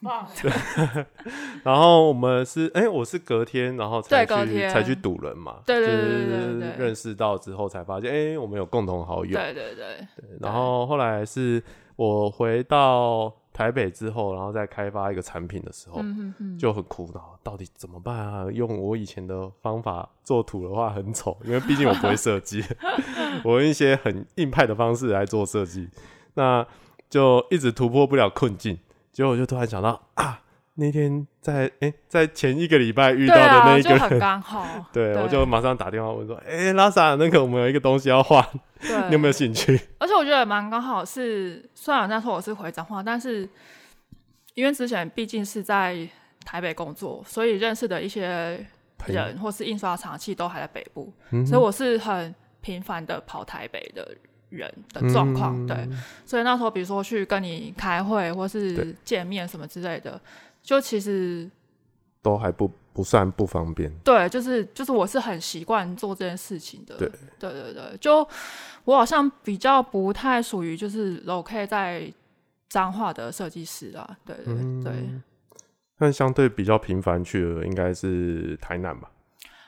[0.42, 1.06] 对！
[1.64, 10.08] 然后我们是哎我是隔天然后才去才去堵人嘛，对对对就是对对对认识到之后才发现哎我们有共同好友，对对对，
[10.40, 11.62] 然后后来是
[11.98, 18.46] 我回到台北之后，然后再开发一个产品的时候，嗯哼哼，就很苦恼，到底怎么办啊？
[18.52, 22.64] 用我以前的方法做图的话很丑，因为毕竟我不会设计，
[23.44, 25.90] 我用一些很硬派的方式来做设计，
[26.36, 26.64] 那
[27.10, 28.78] 就一直突破不了困境。
[29.12, 30.40] 结果我就突然想到啊，
[30.80, 34.86] 那天在哎、在前一个礼拜遇到对的那啊，一个就很人，刚好。
[34.94, 38.46] 对我就马上打电话问说，哎、拉萨那个我们有一个东西要换，
[39.10, 39.80] 你有没有兴趣？
[39.98, 43.50] 而且我觉得蛮刚好是，虽然那时候我是回彰化，但是
[44.54, 46.08] 因为之前毕竟是在
[46.46, 48.64] 台北工作，所以认识的一些
[49.08, 54.16] 人或是印刷厂，其实都还在北部，嗯所以我是很频繁的跑台北的
[54.50, 55.56] 人的状况。
[55.56, 55.90] 嗯对，
[56.26, 60.20] 所以那时候比如说去跟你开会或是见面什么之类的，
[60.68, 61.50] 就其实
[62.22, 63.90] 都还不不算不方便。
[64.04, 66.98] 对，就是就是我是很习惯做这件事情的。
[66.98, 68.28] 对对对对，就
[68.84, 72.12] 我好像比较不太属于就是 locate 在
[72.68, 74.18] 彰化的设计师啦。
[74.26, 74.54] 对对
[74.84, 74.92] 对。
[74.92, 75.24] 嗯
[76.00, 79.10] 但相对比较频繁去的应该是台南吧？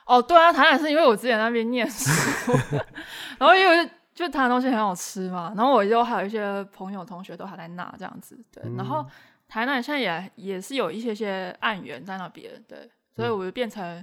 [0.05, 2.11] 哦，对啊，台南是因为我之前在那边念书，
[3.39, 9.03] 然后因为就台南东西很好吃嘛，然后我就还有一些朋友同学都还在那这样子，对，然后
[9.49, 12.77] 台南现在也也是有一些些案源在那边，对，
[13.15, 14.01] 所以我就变成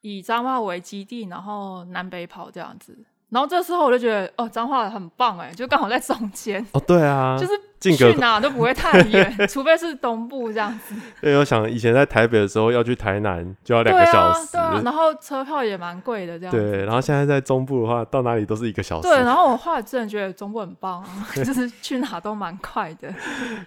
[0.00, 2.98] 以彰化为基地，然后南北跑这样子。
[3.30, 10.94] 然后这时候我就觉得，哦，彰化很棒哎，就刚好在中间，哦，对啊， 就是进去哪都不会太远， 除非是东部这样子。
[11.18, 16.60] 对，我想以前在台北的时候要去台南就要两个小时，，啊对啊，然后车票也蛮贵的这样子。
[16.60, 19.08] 对，然后现在在中部的话，到哪里都是一个小时。
[19.08, 21.08] 对，然后我后来真的觉得中部很棒啊，
[21.42, 23.10] 就是去哪都蛮快的。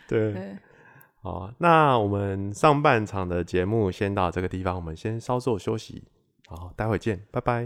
[0.08, 0.58] 对对，
[1.26, 6.04] 好，那我们上半场的节目先到这个地方，我们先稍作休息，
[6.46, 7.64] 好，待会见，拜拜。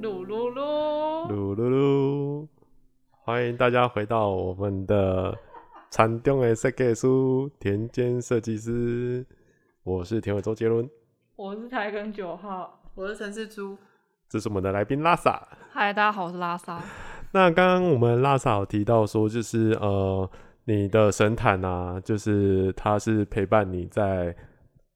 [0.00, 2.48] 噜噜噜，噜噜噜，
[3.20, 5.38] 欢迎大家回到我们的
[5.92, 9.24] 禅中的设计书田间设计师，
[9.84, 10.90] 我是田尾周杰伦，
[11.36, 12.81] 我是台根九号。
[12.94, 13.78] 我是陈世珠，
[14.28, 15.48] 这是我们的来宾拉萨。
[15.72, 16.78] 嗨，大家好，我是拉萨。
[17.30, 20.30] 那刚刚我们拉萨有提到说，就是呃，
[20.64, 24.36] 你的神坛啊，就是他是陪伴你在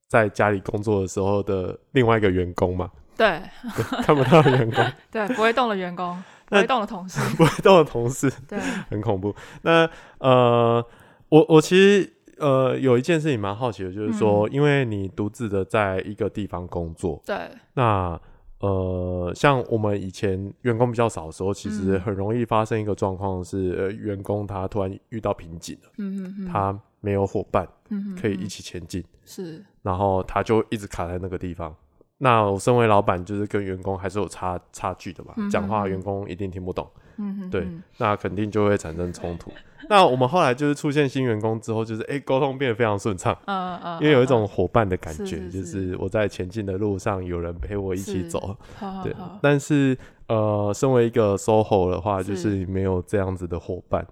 [0.08, 3.40] 在家里工作的时候的另外一个员工嘛，对
[4.04, 7.18] 看不到的员工， 对，不会动的员工， 不那会动的同事。
[7.34, 8.58] 不会动的同事，对，
[8.90, 9.34] 很恐怖。
[9.62, 10.84] 那呃，
[11.30, 17.36] 我我其实呃有一件事情蛮好奇的，就是说，因为你独自的在一个地方工作，对，
[17.74, 18.20] 那
[18.60, 22.00] 呃，像我们以前员工比较少的时候，其实嗯。
[22.00, 31.74] 很容易发生一个状况是，呃，员工他突然遇到瓶颈了，嗯嗯嗯，他没有伙伴嗯可以一起前进，是，然后他就一直卡在那个地方。
[32.18, 39.52] 那我身为老板，就是跟员工还是有差差距的嘛，嗯讲话员工一定听不懂，对嗯嗯嗯那肯定就会产生冲突。
[39.88, 48.56] 那我们后来就是出现新员工之后，就是哎，沟通变得非常顺畅，嗯嗯，因为有一嗯种伙伴的感觉，是是就是是我在前进的路上有人陪我一起走。
[48.80, 54.04] 对好好好，但是呃，身为一个 SOHO 的话，就是没有这样子的伙伴，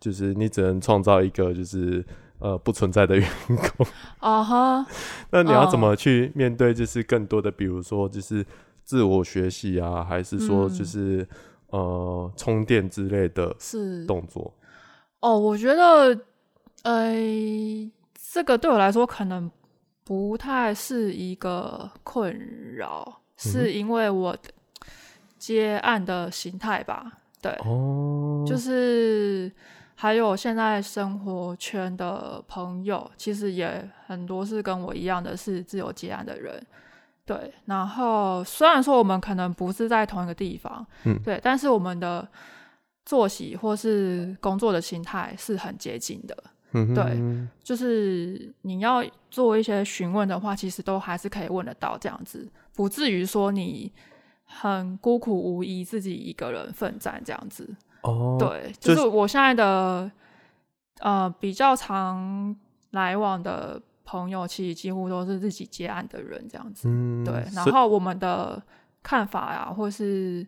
[0.00, 2.04] 就是你只能创造一个就是
[2.40, 3.28] 呃不存在的员
[3.76, 3.86] 工。
[4.18, 4.86] 啊哈，
[5.30, 6.74] 那你要怎哦么去面对？
[6.74, 8.44] 就是更多的，比如说就是
[8.84, 11.24] 自我学习啊，还是说嗯就是、
[11.70, 14.52] 呃充电之类的是动作？
[15.20, 16.18] 哦，我觉得，
[16.82, 17.14] 呃，
[18.32, 19.50] 这个对我来说可能
[20.04, 22.32] 不太是一个困
[22.74, 24.50] 扰，嗯是因为我的
[25.38, 27.12] 接案的形态吧。
[27.42, 29.50] 对，哦，就是
[29.94, 36.66] 还有现在生活圈的朋友，其实也很多是跟我一样的是自由接案的人。
[37.30, 42.26] 对，然后虽然说我们可能不是在同一个地方，嗯对，但是我们的
[43.06, 46.36] 作息或是工作的心态是很接近的。
[46.72, 53.92] 嗯对就是你要做一些询问的话，其实都还是可以问得到，这样子不至于说你
[54.44, 57.68] 很孤苦无依，自己一个人奋战这样子。
[58.02, 60.10] 哦，对，就就是我现在的
[60.98, 62.56] 呃比较常
[62.90, 66.88] 来往的朋友，其实几乎都是自己接案的人这样子。
[66.88, 68.60] 嗯，对，然后我们的
[69.04, 70.44] 看法呀，或是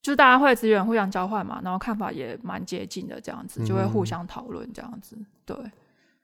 [0.00, 5.18] 就大家会资源互相交换嘛，然后看法也蛮接近的，这样子就会互嗯相讨论这样子。
[5.44, 5.56] 对，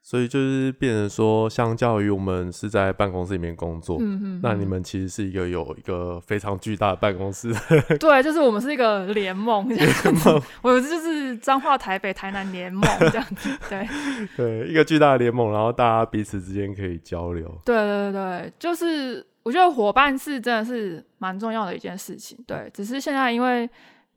[0.05, 7.53] 所以就是变成说，相较于我们是在办公室里面工作，嗯嗯，那你嗯们其实是一个有一个非常巨大的办公室，
[7.97, 10.29] 对，就是我们是一个联盟这样子，
[10.61, 13.49] 我们就是彰化、台北、台南联盟这样子。
[13.69, 13.87] 对，
[14.35, 17.47] 对，一个巨大的联盟，然后大家彼此之间可以交流。
[17.63, 22.37] 对对对对，就是我觉得伙伴是真的是蛮重要的一件事情。
[22.45, 23.69] 对，只是现在因为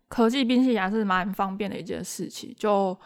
[0.08, 2.98] 科技并且还是蛮方便的一件事情，就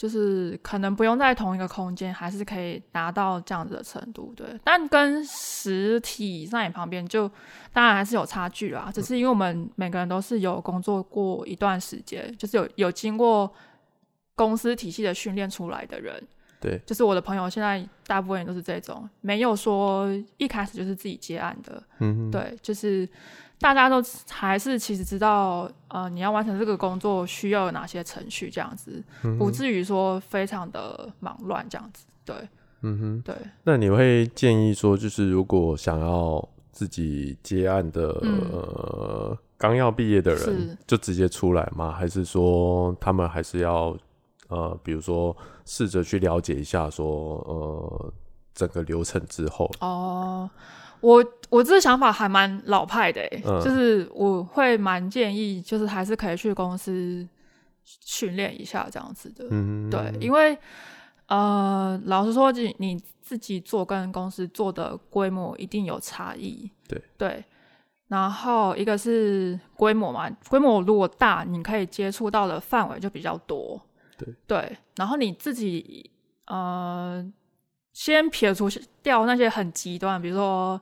[0.00, 4.32] 就是可能不用在同一个空间，还是可以达到这样子的程度。
[4.34, 7.30] 对，但跟实体在你旁边就
[7.70, 8.90] 当然还是有差距啦。
[8.94, 13.52] 只是因为我们每个人都是有工作过一段时间，就是有有经过
[14.34, 16.26] 公司体系的训练出来的人。
[16.62, 20.08] 对，就是我的朋友，现在大部分人都是这种，没有说
[20.38, 21.82] 一开始就是自己接案的。
[21.98, 23.06] 嗯，对，就是
[23.60, 32.06] 大家都还是其实知道，呃，你要完成这个工作需要有哪些程序，这样子，嗯，不至于说非常的忙乱这样子。
[32.24, 32.34] 对
[32.80, 33.22] 嗯哼。
[33.22, 41.92] 对，那你会建议说，就是如果想要自己接案的，嗯呃，刚要毕业的人，就直接出来吗？
[41.92, 43.94] 还是说他们还是要，
[44.48, 48.12] 呃，比如说试着去了解一下说，呃，
[48.54, 50.48] 整个流程之后，哦、
[51.00, 57.26] 我我这个想法还蛮老派的、欸，嗯就是我会蛮建议，就是还是可以去公司
[57.84, 59.46] 训练一下这样子的。
[59.50, 60.56] 嗯，对，因为
[61.26, 66.70] 呃，老实说，你你自己做跟公司做的规模一定有差异。
[66.88, 67.44] 对对，
[68.08, 73.80] 然后一个是规模嘛，规模如果大，你可以接触到的范围就比较多。
[74.18, 76.10] 对对，然后你自己
[76.46, 77.24] 呃，
[78.00, 78.66] 先撇除
[79.02, 80.80] 掉那些很极端，比如说。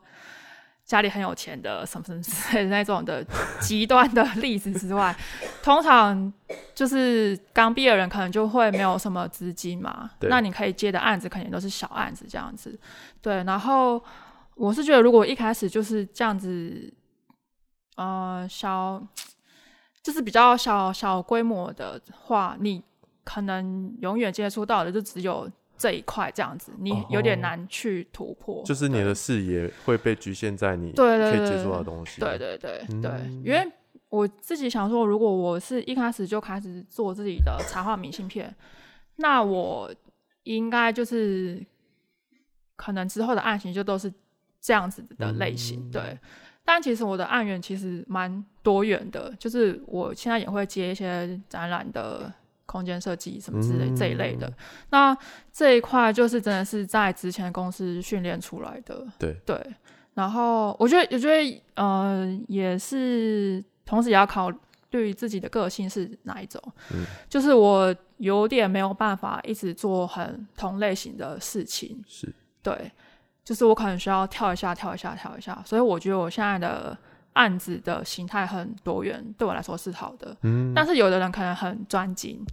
[0.84, 3.22] 家里很有钱的什么什么之类的那种的
[3.60, 5.14] 极端的例子之外，
[5.62, 6.32] 通常
[6.74, 12.80] 就是刚毕业的人可能就会没有什么资金嘛，那你可以接的案子肯定都是小案子这样子，
[13.20, 13.44] 对。
[13.44, 14.02] 然后
[14.54, 16.90] 我是觉得，如果一开始就是这样子，
[17.96, 19.06] 呃，小
[20.02, 22.82] 就是比较小小规模的话，你
[23.24, 25.46] 可能永远接触到的就只有
[25.78, 28.62] 这一块这样子，你有点哦难去突破。
[28.64, 32.20] 就是你的视野会被局限在你可以接触到的东西。
[32.20, 33.66] 对对对对，嗯因为
[34.08, 38.54] 我自己想说，如果我是一开始就开始做自己的插画明信片，
[39.16, 39.94] 那我
[40.42, 41.64] 应该就是
[42.74, 44.12] 可能之后的案型就都是
[44.60, 46.18] 这样子的类型，嗯对。
[46.64, 52.30] 但其实我的案源其实蛮多元的，就是我现在也会接一些展览的
[52.68, 54.54] 空间设计什么之类、这一类的嗯。
[54.90, 55.18] 那
[55.50, 59.58] 这一块就是真的是在之前公司训练出来的，对对。
[60.12, 64.52] 然后我觉得，我觉得呃，也是同时也要考
[64.90, 66.60] 虑自己的个性是哪一种。
[66.92, 72.90] 嗯就是我有点没有办法一直做很同类型的事情，是，对，
[73.44, 75.62] 就是我可能需要跳一下，跳一下，跳一下。
[75.64, 76.98] 所以我觉得我现在的
[77.34, 80.36] 案子的形态很多元，对我来说是好的。
[80.42, 82.44] 嗯，但是有的人可能很专精，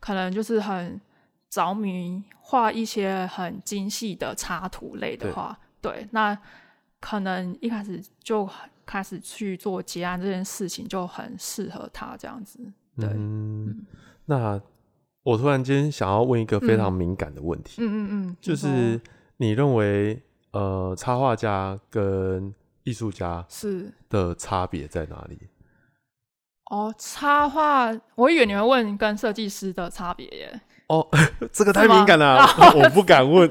[0.00, 1.00] 可能就是很
[1.48, 6.36] 着迷画一些很精细的插图类的话，对，那
[7.00, 8.48] 可能一开始就
[8.84, 12.58] 开始去做结案这件事情就很适合他这样子。
[12.98, 13.86] 对，嗯嗯，
[14.26, 14.60] 那
[15.22, 19.00] 我突然间想要问一个非常敏感的问题，嗯嗯嗯，就是
[19.38, 25.36] 你认为呃，插画家跟艺术家是的差别在哪里？
[26.70, 30.60] 哦，插画，我以为你会问跟设计师的差别耶。
[30.86, 31.06] 哦，
[31.52, 32.46] 这个太敏感了，
[32.76, 33.50] 我不敢问。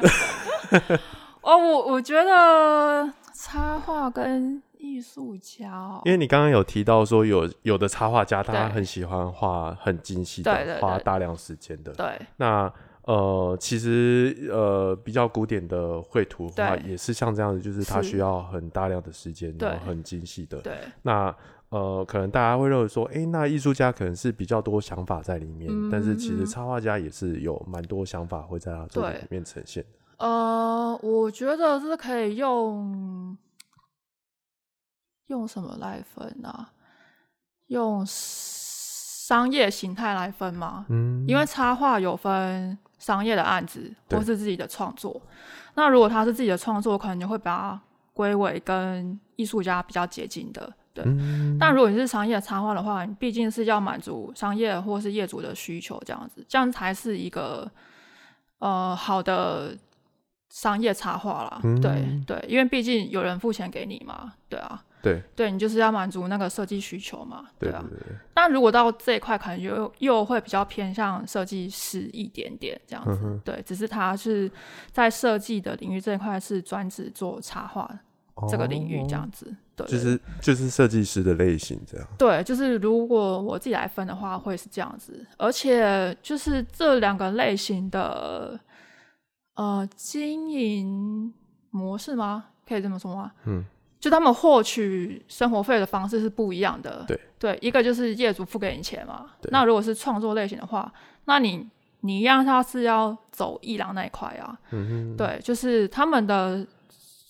[1.42, 11.92] 哦，我我觉得插画跟艺术家哦，因为你刚刚有提到说有有的插画家他很喜欢画很精细的，花大量时间的。
[11.94, 12.72] 对那
[13.06, 20.62] 呃，其实呃比较古典的绘图的话，也是像这样子，就是它需要很大量的时间，然后很精细的。
[20.62, 21.36] 对，那
[21.70, 29.84] 呃，可能大家会认为说，诶，那艺术家可能是比较多想法在里面，嗯但是其实嗯插画家也是有蛮多想法会在他作品对里面呈现。
[30.18, 33.38] 呃，我觉得是可以用
[35.28, 36.70] 用什么来分啊？
[37.68, 40.86] 用商业形态来分吗？
[40.90, 45.22] 嗯，因为插画有分商业的案子或是自己的创作。
[45.74, 47.82] 那如果他是自己的创作，可能就会把它
[48.14, 50.72] 归为跟艺术家比较接近的。
[50.94, 57.70] 对，嗯但如果你是商业插画的话，你毕竟是要满足商业或是业主的需求，这样子，这样才是一个
[58.60, 59.78] 呃好的
[60.50, 61.60] 商业插画啦。
[61.64, 64.82] 嗯对对，因为毕竟有人付钱给你嘛，对啊。
[65.04, 67.52] 对对你就是要满足那个设计需求嘛，啊。
[67.60, 73.40] 对对对对，但如果到这一块，可能又又会比较偏向设计师一点点这样子。
[73.44, 74.50] 对，只是他是
[74.92, 77.88] 在设计的领域这一块是专职做插画
[78.50, 79.54] 这个领域这样子。
[79.76, 82.08] 对，哦就是就是设计师的类型这样。
[82.18, 85.26] 对，就是如果我自己来分的话，会是这样子。
[85.38, 88.58] 而且就是这两个类型的
[89.56, 91.34] 呃经营
[91.72, 92.46] 模式吗？
[92.66, 93.32] 可以这么说吗？
[93.46, 93.62] 嗯，
[94.04, 97.06] 就他们获取生活费的方式是不一样的。
[97.08, 99.28] 对对，一个就是业主付给你钱嘛。
[99.44, 100.92] 那如果是创作类型的话，
[101.24, 101.66] 那你
[102.02, 104.60] 你一样他是要走艺廊那一块啊。
[104.72, 106.68] 嗯，对，就是他们的，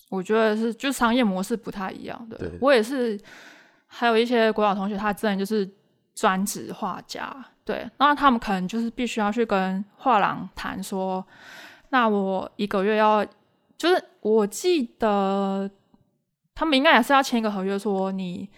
[0.08, 2.36] 我觉得是就商业模式不太一样的。
[2.38, 3.16] 对我也是，
[3.86, 5.70] 还有一些国小同学，他真的就是
[6.12, 7.32] 专职画家，
[7.64, 11.24] 对，那他们可能就是必须要去跟画廊谈说，
[11.90, 13.24] 那我一个月要，
[13.78, 15.70] 就是我记得
[16.54, 18.48] 他们应该也是要签一个合约，说你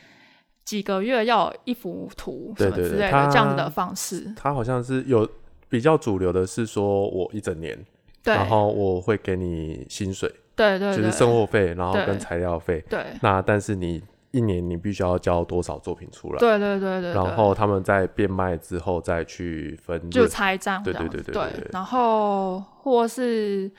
[0.65, 5.29] 几个月要有一幅图什么之类的这样子的方式，他好像是有
[5.69, 7.79] 比较主流的是说我一整年，
[8.25, 12.85] 然后我会给你薪水，对对對，就是生活费，然后跟材料费。
[12.91, 20.27] 对那但是你一年你必须要交多少作品出来，对对对对，对然后他们在变卖之后再去分就。
[20.27, 23.71] 拆账对，对对对对然后或是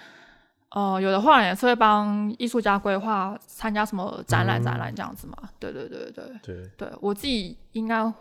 [0.71, 5.37] 呃，有的画廊也是会帮艺术家规划参加什么展览、嗯展览这样子嘛。
[5.59, 8.13] 对对对对对，对，我自己应该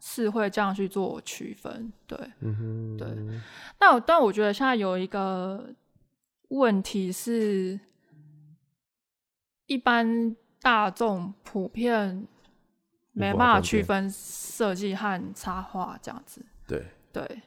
[0.00, 1.92] 是会这样去做区分。
[2.06, 3.40] 对，嗯哼，对
[3.78, 5.72] 但我但我觉得现在有一个
[6.48, 7.78] 问题是，
[9.66, 12.26] 一般大众普遍
[13.12, 16.44] 没办法区分设计和插画这样子。
[16.66, 17.42] 对，对，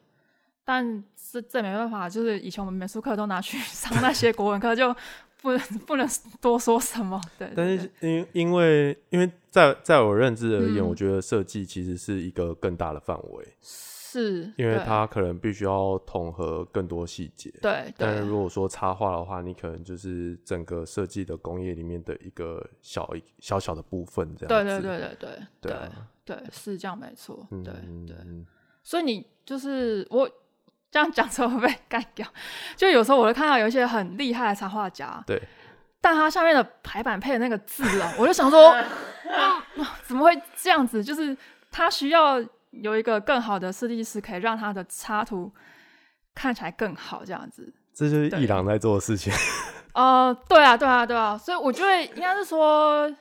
[0.64, 1.04] 但
[1.42, 4.96] 这这没办法，就是以前我们美术课都拿去 上那些国文课，就
[5.42, 6.08] 不能不能
[6.40, 7.20] 多说什么。
[7.38, 17.50] 对，但是因因为因为在在我认知而言，嗯我觉得设计其实是一个更大的范围，是因为它可能必须要统合更多细节。
[17.62, 24.82] 对对但是如果说插画的话，你可能就是整个设计的工业里面的一个小一小小的部分，这样子。
[24.82, 27.46] 对对对对对对啊对，是这样没错。
[27.52, 27.74] 嗯对
[28.08, 28.46] 对，嗯
[28.84, 30.30] 所以你就是我
[30.96, 32.26] 这样讲之后会被干掉。
[32.78, 35.42] 就有时候我会看到有一些很厉害的插画家，对，
[36.00, 38.72] 但他下面的排版配的那个字啊， 我就想说，
[39.28, 41.04] 嗯怎么会这样子？
[41.04, 41.36] 就是
[41.70, 42.42] 他需要
[42.72, 45.54] 有一个更好的设计师，可以让他的插图
[46.34, 47.74] 看起来更好，这样子。
[47.94, 49.34] 这就是对艺廊在做的事情。
[49.94, 53.14] 呃，对啊，对啊，对啊，所以我觉得应该是说，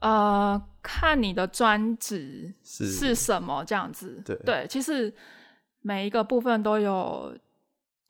[0.00, 4.20] 呃，看你的专职是是什么这样子。
[4.44, 5.12] 对其实
[5.82, 7.36] 每一个部分都有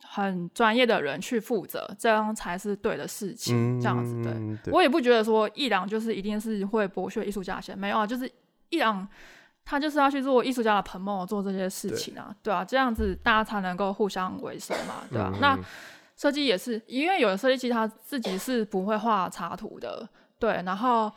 [0.03, 3.81] 很专业的人去负责，这样才是对的事情。
[3.81, 4.23] 这样子，
[4.65, 4.73] 对。
[4.73, 8.31] 我也不觉得说艺廊就是一定是会剥削艺术家的钱，没有啊，就是
[8.69, 9.07] 艺廊
[9.65, 15.31] 他就是要去做艺术家的 promo 做这些事情啊，对啊，这样子大家才能够互相维生嘛，对啊。
[15.35, 15.59] 嗯那
[16.15, 20.09] 设计也是，因为有的设计师他自己是不会画插图的，
[20.39, 21.11] 对，然后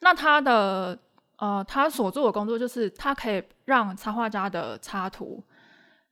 [0.00, 0.96] 那他的
[1.38, 5.42] 呃他所做的工作就是他可以让插画家的插图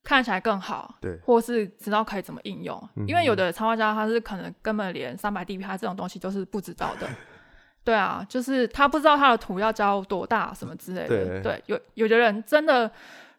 [0.05, 7.09] 看起来更好，对或是知道可以怎么应用，嗯因为有的插画家他是可能根本连三百 dpi 这种东西都是不知道的。
[7.82, 11.42] 对啊，就是他不知道他的图要交多大什么之类的。
[11.42, 12.90] 对有有的人真的，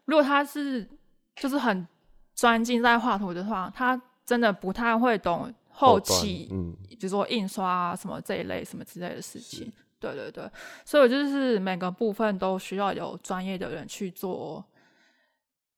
[0.04, 0.86] 如果他是
[1.34, 1.86] 就是很
[2.34, 9.72] 专精在画图的话，他真的不太会懂后端期，嗯，比如说印刷啊什么这一类什么之类的事情。
[9.98, 10.48] 对对对，
[10.84, 14.64] 所以我就是每个部分都需要有专业的人去做，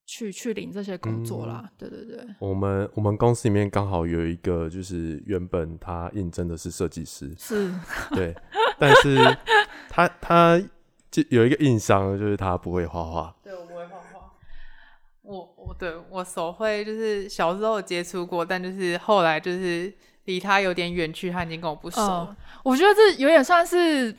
[0.09, 1.61] 去去领这些工作啦。
[1.65, 7.71] 嗯对对对，我们我们公司里面刚好有一个，就是原本他应征的是设计师，是
[8.17, 8.35] 对，
[8.79, 9.19] 但是
[9.91, 10.59] 他他
[11.11, 13.37] 就有一个硬伤，就是他不会画画。
[13.45, 14.33] 对我不会画画，
[15.21, 19.93] 我我对我手绘就是小时候有接触过，但就是后来就是
[20.25, 22.01] 离他有点远去，他已经跟我不熟。
[22.01, 22.35] 嗯
[22.65, 24.15] 我觉得这有点算是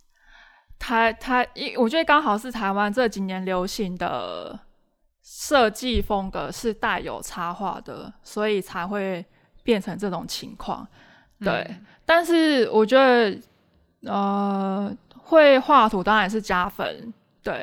[0.80, 4.58] 台台，因我觉得刚好是台湾这几年流行的
[5.30, 9.22] 设计风格是带有插画的，所以才会
[9.62, 10.88] 变成这种情况。
[11.38, 13.38] 对，嗯但是我觉得
[14.04, 17.12] 呃，会画图当然是加分，
[17.42, 17.62] 对，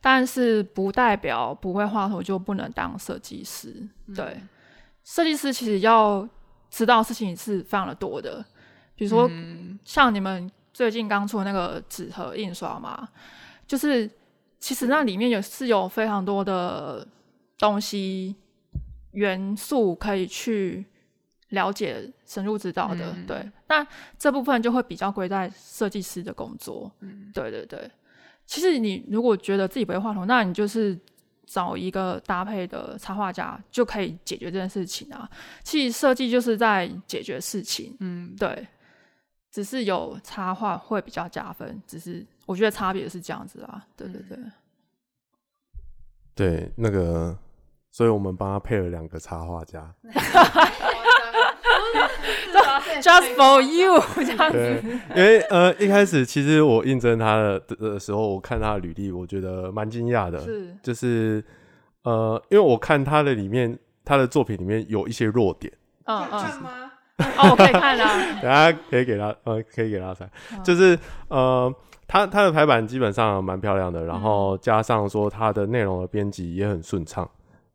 [0.00, 3.88] 但是不代表不会画图就不能当设计师。
[4.12, 4.40] 对，
[5.04, 6.28] 设计师其实要
[6.68, 8.44] 知道事情是非常的多的，
[8.96, 13.08] 比如说嗯像你们最近刚出的那个纸盒印刷嘛，
[13.64, 14.10] 就是
[14.58, 17.06] 其实那里面有是有非常多的
[17.58, 18.36] 东西
[19.12, 20.84] 元素可以去
[21.50, 23.12] 了解、深入知道的。
[23.16, 23.86] 嗯对，那
[24.18, 26.90] 这部分就会比较归在设计师的工作。
[27.00, 27.90] 嗯，对对对，
[28.46, 30.98] 其实你如果觉得自己不会画图，那你就是
[31.46, 35.30] 找一个搭配的插画家就可以解决这件事情啊。
[35.62, 38.66] 其实设计就是在解决事情，嗯，对，
[39.52, 43.84] 只是有插画会比较加分，只是我觉得差别是这样子啊。
[43.96, 44.38] 对对对，
[46.34, 47.36] 对，那个，
[47.90, 49.94] 所以我们帮他配了两个插画家。
[53.00, 61.44] Just for you 这样对子，，因为呃一开始其实我应征他的的时候，我看他的履历，我觉得蛮惊讶的，是就是
[62.02, 65.72] 呃，因为我看他的里面，他的作品里面有一些弱点，
[66.04, 66.90] 嗯嗯，吗？
[67.38, 71.72] 哦，我可以看啦， 等下可以给他呃可以给他猜，嗯就是呃
[72.06, 74.20] 他他的排版基本上蛮漂亮的，然嗯。
[74.20, 77.28] 后加上说他的内容的编辑也很顺畅。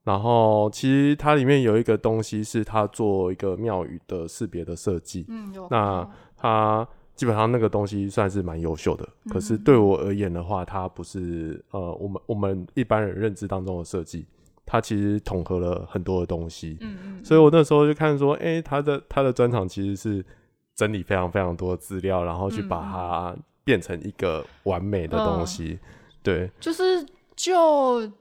[0.04, 5.28] 然后其实它里面有一个东西是它做一个庙宇的识别的设计，
[5.70, 6.04] 那
[6.36, 14.26] 它基本上那个东西算是蛮优秀的，可是对我而言的话，它不是呃我们我们一般人认知当中的设计，
[14.66, 20.26] 它其实统合了很多的东西，嗯嗯，所以我那时候就看说，哎、他的他的专场其实是
[20.74, 25.80] 整理非常非常多的资料，然后去把它变成一个完美的东西，
[26.24, 27.06] 对，就是
[27.36, 28.12] 就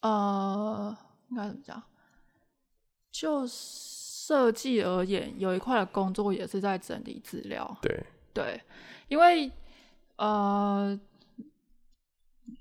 [0.00, 0.96] 呃，
[1.28, 1.82] 应该怎么讲？
[3.10, 7.76] 就设计而言，有一块的工作也是在整理资料。
[7.82, 8.60] 对，对，
[9.08, 9.50] 因为
[10.16, 10.98] 呃，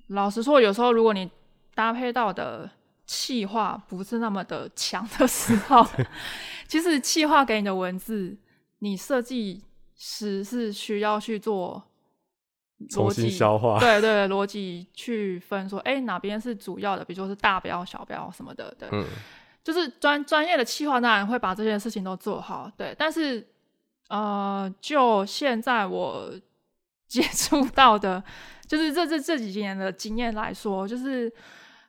[0.07, 1.30] 老实说，有时候如果你
[1.76, 2.70] 搭配到的
[3.05, 5.86] 气化不是那么的强的时候，
[6.67, 8.38] 其实气化给你的文字，
[8.80, 9.63] 你设计
[9.95, 11.89] 师是需要去做
[12.88, 19.06] 重新消化，对对，逻辑去分说，哎，哪边是主要的，比如说是大标、小标什么的，对，嗯，
[19.62, 23.46] 就是专专业的企划当然会把这件事情都做好，对，但是
[24.08, 26.32] 呃，就现在我
[27.10, 28.24] 接触到的，
[28.66, 31.30] 就是这这这几年的经验来说，就是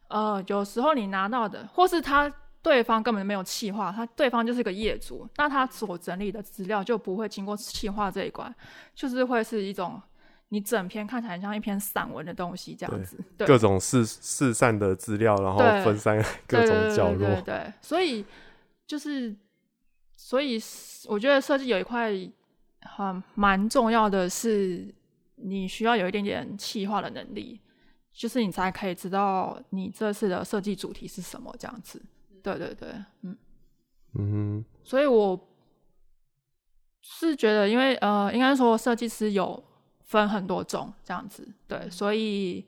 [0.08, 2.28] 呃，有时候你拿到的，或是他
[2.62, 8.52] 对方根本没有企划，他对方就是个业主，那他所整理的资料就不会经过企划这一关，
[8.92, 10.02] 就是会是一种。
[10.52, 18.24] 你整篇看起来很像一篇散文的东西这样子，对，各种四四散的资料，然后分散各种角落，对所以
[18.84, 19.34] 就是，
[20.16, 20.60] 所以
[21.08, 22.10] 我觉得设计有一块
[22.82, 24.92] 很蛮重要的是，
[25.36, 27.60] 你需要有一点点企划的能力，
[28.12, 32.02] 就是你才可以知道你这次的设计主题是什么这样子。
[32.42, 32.88] 对对对，
[33.22, 33.38] 嗯，
[34.14, 35.48] 嗯所以我
[37.02, 39.62] 是觉得，因为呃，应该说设计师有
[40.10, 42.64] 分很多种这样子，对，所以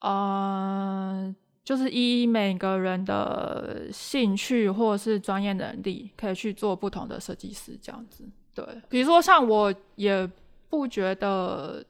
[0.00, 1.32] 呃，
[1.62, 8.24] 就是依每个人的兴趣或者是专业能力，可以去做不同的设计师这样子。
[8.52, 10.28] 对，比如说像我也
[10.68, 11.84] 不觉得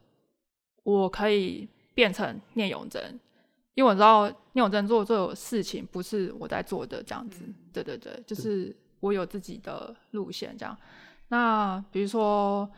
[0.83, 3.19] 我可以变成聂永贞，
[3.73, 7.43] 因为我知道聂永贞做这种事情不是我在做的这样子。
[7.73, 10.77] 对对对，就是我有自己的路线这样。
[11.29, 12.69] 那比如说，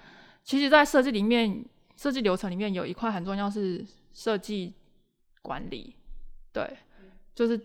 [0.45, 1.65] 其实，在设计里面，
[1.95, 4.73] 设计流程里面有一块很重要是设计
[5.41, 5.95] 管理，
[6.51, 6.77] 对，
[7.35, 7.59] 就是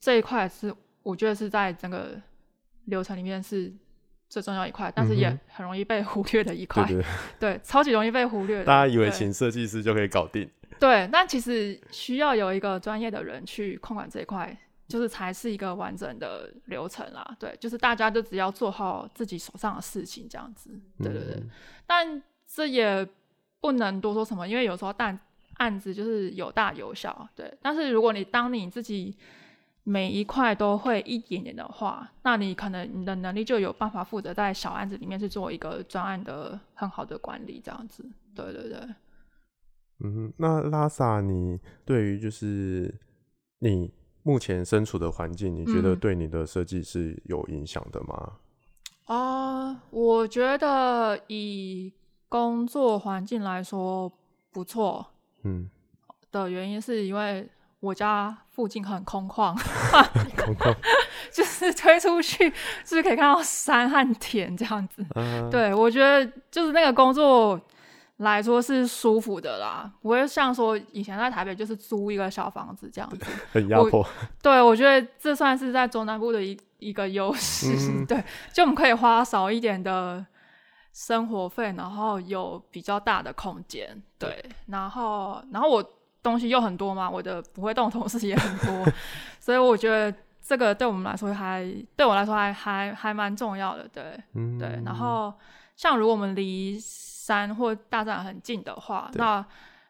[0.00, 2.20] 这一块是我觉得是在整个
[2.86, 3.72] 流程里面是
[4.28, 7.04] 最重要一块，但是也嗯很容易被 忽略的一块，对对，
[7.38, 8.64] 对，超级容易被忽略的。
[8.64, 10.48] 大家以为请设计师就可以搞定，
[10.80, 14.56] 对，但其实需要有一个专业的人去控管这一块，
[14.88, 17.36] 就是才是一个完整的流程啦。
[17.38, 20.70] 对，就是大家就只要做好自己手上的事情这样子。
[20.98, 21.50] 对对对，嗯
[21.86, 23.06] 但这也
[23.62, 25.18] 不能多说什么，因为有时候案
[25.54, 27.50] 案子就是有大有小，对。
[27.62, 29.16] 但是如果你当你自己
[29.84, 38.04] 每一块都会一点点的话，那你可能你的能力就有办法负责在小案子里面去做一个专案的很好的管理，这样子。
[38.34, 38.78] 对对对。
[40.04, 42.92] 嗯，那拉萨，你对于就是
[43.60, 43.92] 你
[44.24, 48.32] 目前身处的环境，你觉得嗯对你的设计是有影响的吗？
[49.06, 51.92] 啊、我觉得以
[52.32, 54.10] 工作环境来说
[54.50, 55.04] 不错
[55.44, 55.68] 嗯，
[56.30, 57.46] 的原因，是因为
[57.80, 59.54] 我家附近很空旷，
[60.42, 60.74] 空旷，
[61.30, 62.48] 就是推出去
[62.84, 65.04] 就是可以看到山和田这样子。
[65.14, 67.60] 啊，对我觉得就是那个工作
[68.16, 73.26] 来说是舒服的啦，不会像说以前在台北就是租一个小房子这样子。
[73.52, 74.06] 很压迫，
[74.42, 77.66] 对，我觉得这算是在中南部的一一个优势。
[77.90, 78.24] 嗯对，
[78.54, 80.24] 就我们可以花少一点的
[80.92, 84.00] 生活费，然后有比较大的空间。
[84.18, 85.84] 对，然后然后我
[86.22, 88.92] 东西又很多嘛，我的不会动的同事也很多，
[89.40, 91.64] 所以我觉得这个对我们来说还
[91.96, 93.88] 对我来说还还还蛮重要的。
[93.88, 95.32] 对嗯，对，然后
[95.76, 99.44] 像如果我们离山或大自然很近的话，那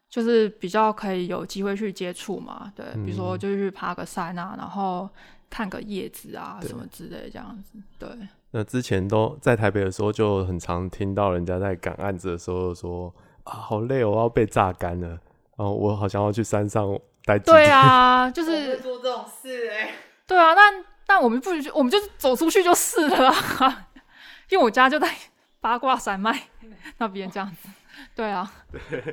[0.09, 2.73] 就是比较可以有机会去接触嘛。
[2.77, 5.09] 对，比如说嗯就是去爬个山啊，然后
[5.51, 7.79] 看个叶子啊什么之类这样子。
[7.99, 8.09] 对，
[8.53, 13.13] 那之前都在台北的时候，就很常听到人家在赶案子的时候说
[13.45, 15.09] 啊，好累哦，我要被榨干了，
[15.57, 16.87] 然后我好像要去山上
[17.25, 17.67] 待几对。
[17.69, 19.95] 啊， 就我会是做这种事哎、
[20.27, 23.89] 对啊，但但我们不，我们就是走出去就是了啊，
[24.51, 25.11] 因为我家就在
[25.61, 26.49] 八卦山脉
[26.99, 27.69] 那边这样子。
[28.15, 28.51] 对啊，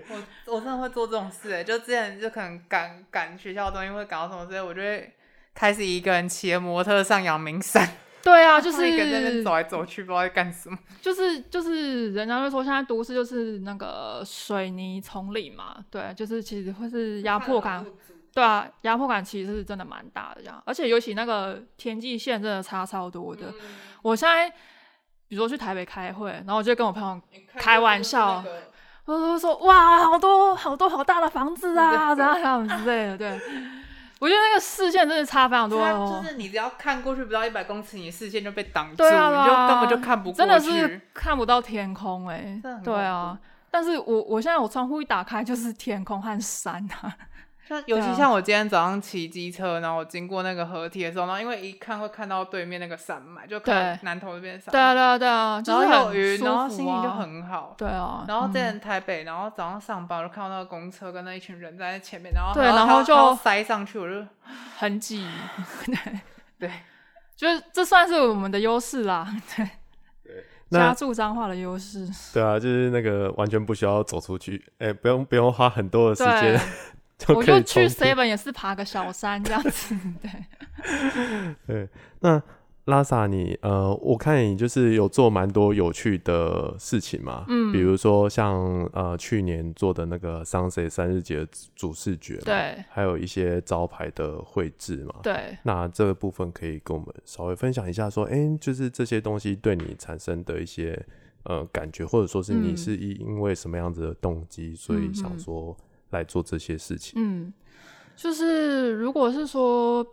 [0.09, 5.13] 我我真的会做这种事哎、就之前就可能赶赶学校的东西会赶到什么之类，我就会
[5.53, 7.87] 开始一个人骑着摩托上阳明山，
[8.21, 10.77] 对啊，就然后一个人在那走来走去，不知道在干什么。
[11.01, 17.85] 就是就是，人家会说现在都市就是那个水泥丛林嘛，对，就是其实会是压迫感，
[18.33, 23.53] 对啊，压迫感其实是真的蛮大的这样，而且尤其那个天际线真的差超多的。
[24.01, 24.49] 我现在
[25.27, 27.21] 比如说去台北开会，然后我就跟我朋友，
[27.55, 28.43] 开玩笑
[29.05, 33.39] 我都说哇，好多好多好大的房子啊， 怎样怎样之类的，对。
[34.19, 40.37] 我觉得那个视线真的差非常多、哦，就是你只要看过去不到一百公尺，你的视线就被挡住，对啊你就根本就看不过去。
[40.37, 43.39] 真的是看不到天空哎、真的很对啊。
[43.71, 47.15] 但是我我现在我窗户一打开就是天空和山啊，
[47.69, 57.17] 像尤其像我今天早上骑机车，然后我经过那个河堤的时候，然后因为一看会看到对面那个山脉，就看南头那边的山对啊，对啊对啊，就然是有云，然后心情就啊。
[57.19, 57.75] 很好。
[57.77, 58.25] 对啊。
[58.27, 58.59] 然后之嗯。
[58.59, 64.25] 前台北，然后早上上班，我就看到那个公车跟那一群人在那前面，然后对然后就塞上去，我就
[64.75, 65.23] 很挤，
[66.57, 66.71] 对，
[67.35, 69.69] 就是这算是我们的优势啦，对，
[70.69, 76.59] 那加注脏话的优势，对啊，就是那个完全不需要走出去，哎、不用不用花很多的时间，
[77.35, 81.89] 我就去 seven 也是爬个小山这样子， 对，对，
[82.21, 82.41] 那
[82.85, 87.71] 拉萨你呃，我看你就是有做蛮多有趣的事情嘛，嗯。
[87.71, 88.57] 比如说像
[88.93, 92.83] 呃去年做的那个 Sunset 三日节的主视觉嘛，对。
[92.89, 100.99] 还有一些招牌的绘制嘛，对，那这个部分可以跟我们稍微分享一下，说，哎、就是这些东西对你产生的一些
[101.43, 102.77] 呃感觉，或者说是你嗯。
[102.77, 105.77] 是因因为什么样子的动机，所以想说
[106.09, 107.13] 来做这些事情。
[107.15, 107.53] 嗯，
[108.15, 110.05] 就是如果是说，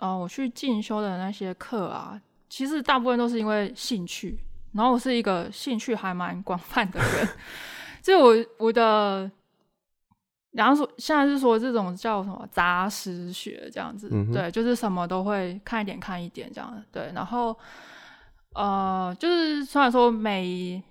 [0.00, 4.38] 呃，我去进修的那些课啊，其实大部分都是因为兴趣，
[4.72, 7.28] 然后我是一个兴趣还蛮广泛的人，
[8.02, 9.30] 就我我的。
[10.52, 17.10] 然后说，现在是说这种叫什么杂食学这样子，嗯对，就是什么都会看一点看一点这样，对。
[17.14, 17.56] 然后，
[18.52, 20.82] 呃，就是虽然说每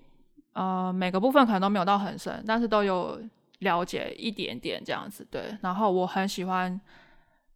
[0.54, 3.22] 呃每个部分可能都没有到很深，但是都有
[3.62, 5.58] 了解一点点这样子，对。
[5.62, 6.80] 然后我很喜欢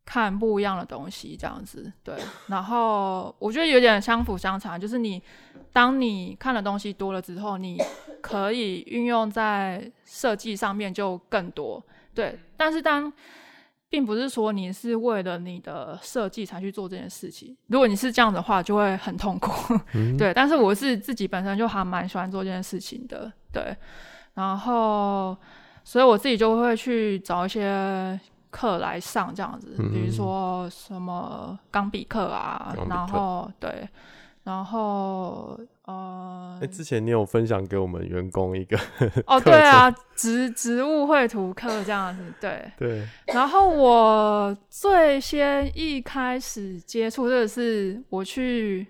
[0.04, 2.16] 看不一样的东西，这样子，对。
[2.48, 5.22] 然后我觉得有点相辅相成，就是你
[5.74, 7.82] 当你看的东西多了之后，你
[8.22, 11.84] 可以运用在设计上面就更多，
[12.14, 12.40] 对。
[12.56, 13.12] 但是当
[13.88, 19.80] 并不是说你是为了你的设计才去做这件事情，如果你是这样的话，就会很痛苦。
[19.94, 23.76] 嗯， 对，但是我是自己本身就还蛮喜欢做这件事情的，对，
[24.34, 25.38] 然后
[25.86, 28.20] 所以我自己就会去找一些
[28.50, 33.88] 课来上这样子，比如嗯说什么钢笔课啊然后对，
[34.44, 38.76] 然后呃哎、，之前你有分享给我们员工一个，
[39.28, 48.88] 哦 对啊，植植物绘图课这样子，对， 对，然后我最先一开始接触这个是我去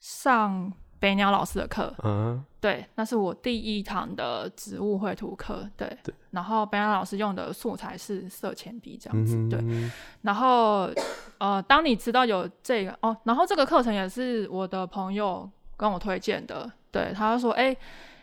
[0.00, 0.72] 上
[1.04, 5.86] 北鸟老师的课，嗯，对，那是我第一堂的植物绘图课，对。
[6.02, 9.90] 对然后北鸟老师用的素材是色铅笔这样子，嗯对。
[10.22, 10.88] 然后
[11.36, 15.46] 呃，当你知道有这个哦，然后这个课程也是我的朋友
[15.76, 17.68] 跟我推荐的，对，他就说，哎、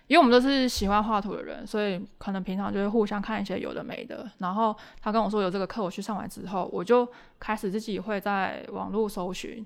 [0.08, 4.28] 因为我们都是喜欢画图的人，所以可能平常就会互相看一些有的没的。
[4.40, 7.08] 然后他跟我说有这个课，我去上完之后，我就
[7.40, 9.64] 开始自己会在网络搜寻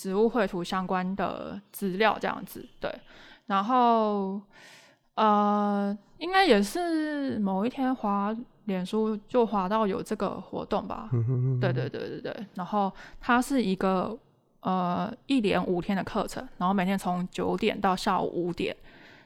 [0.00, 2.90] 植物绘图相关的资料，这样子，对。
[3.44, 4.40] 然后
[5.14, 8.34] 呃，应该也是某一天滑
[8.64, 11.10] 脸书就滑到有这个活动吧，
[11.60, 12.90] 对对对对对，然后
[13.20, 14.16] 它是一个
[14.60, 18.74] 呃一连五天的课程，然后每天从九点到下午五点，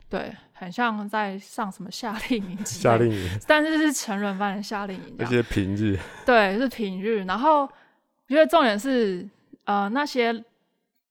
[0.09, 5.97] 对，很像在上什么夏令营夏令营，但是是成人班的夏令营那些平日，
[6.27, 7.25] 对，是平日。
[7.25, 9.29] 然后我觉得重点是
[9.65, 10.43] 呃那些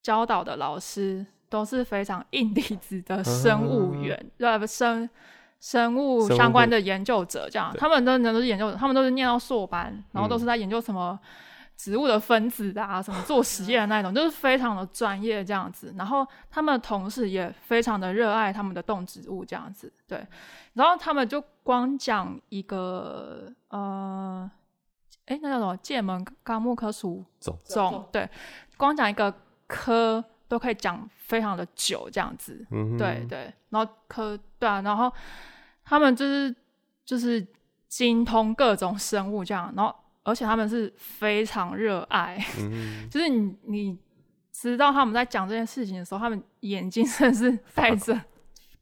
[0.03, 5.09] 教导的老师都是非常硬底子的生物员，呃不生。
[5.59, 11.17] 生物相关的研究者，这样，他们都都是研究者，他们都是念到硕班，然后都嗯是在研究什么
[11.77, 15.95] 植物的分子啊，什么做实验的那种，就是非常的专业这样子。
[15.97, 20.27] 然后他们同时也非常的热爱他们的动植物这样子，对。
[20.73, 24.51] 然后他们就光讲一个呃，
[25.27, 25.77] 哎，那叫什么？
[25.77, 28.29] 界门纲目科属种种，对，
[28.75, 29.33] 光讲一个
[29.73, 33.51] 科都可以讲非常的久这样子，嗯对对。
[33.69, 35.11] 然后科对啊，然后
[35.83, 36.55] 他们就是
[37.03, 37.45] 就是
[37.87, 43.97] 精通各种生物这样，然后而且他们是非常热爱，嗯 就是你你
[44.51, 48.19] 知道他们在讲这件事情的时候，他们眼睛甚至带着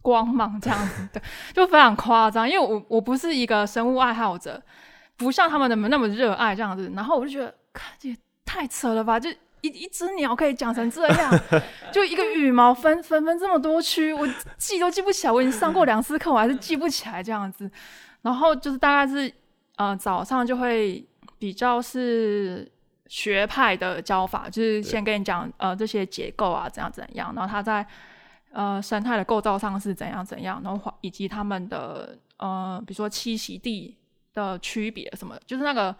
[0.02, 1.22] 光芒这样子 的，
[1.54, 2.50] 就非常夸张。
[2.50, 4.62] 因为我我不是一个生物爱好者，
[5.16, 6.92] 不像他们那么那么热爱这样子。
[6.94, 9.18] 然后我就觉得，看这也太扯了吧！
[9.18, 9.30] 就
[9.62, 11.40] 一一只鸟可以讲成这样，
[11.92, 15.32] 就一个羽毛分分分这么多区，我记都记不起来。
[15.32, 17.70] 我已经上过两次课，我还是记不起来这样子。
[18.22, 19.32] 然后就是大概是
[19.78, 21.04] 呃早上就会
[21.40, 22.72] 比较是
[23.08, 27.86] 学派的教法，就是先跟你讲呃这些结构啊怎样怎样，然后它在
[28.52, 33.98] 呃生态的构造上是怎样怎样，然后以及它们的呃比如说栖息地
[34.34, 35.96] 的区别什么，就是那个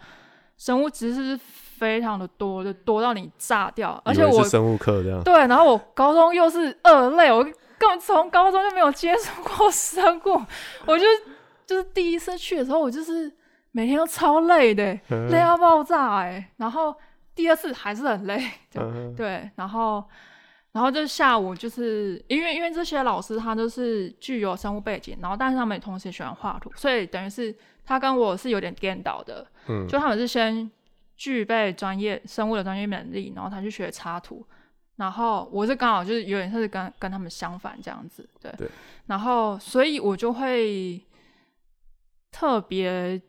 [0.56, 1.40] 生物知识是
[1.82, 10.40] 非常的多，就多到你炸掉，而且我是生物课这样，对，然后我高中又是二类，我根本从高中就没有接触过生物，
[10.86, 11.04] 我就
[11.66, 13.28] 就是第一次去的时候，我就是
[13.72, 16.94] 每天都超累的，嗯累到爆炸哎、然后
[17.34, 18.40] 第二次还是很累，
[19.16, 20.04] 对，然后
[20.70, 27.52] 然后就下午就是因为因为这些老师他都是具有生物背景，然后但是他们也同时喜欢画图，所以等于是
[27.84, 29.88] 他跟我是有点颠倒的，嗯。
[29.88, 30.70] 就他们是先
[31.22, 34.44] 具备专业生物的专业能力，然后他去学插图，
[34.96, 38.68] 然后我是刚好就是有点是跟跟他们相反这样子，对，对
[39.06, 41.00] 然后所以我就会
[42.32, 43.22] 特别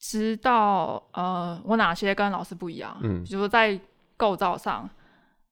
[0.00, 3.78] 知道呃我哪些跟老师不一样，嗯比如说在
[4.16, 4.90] 构造上，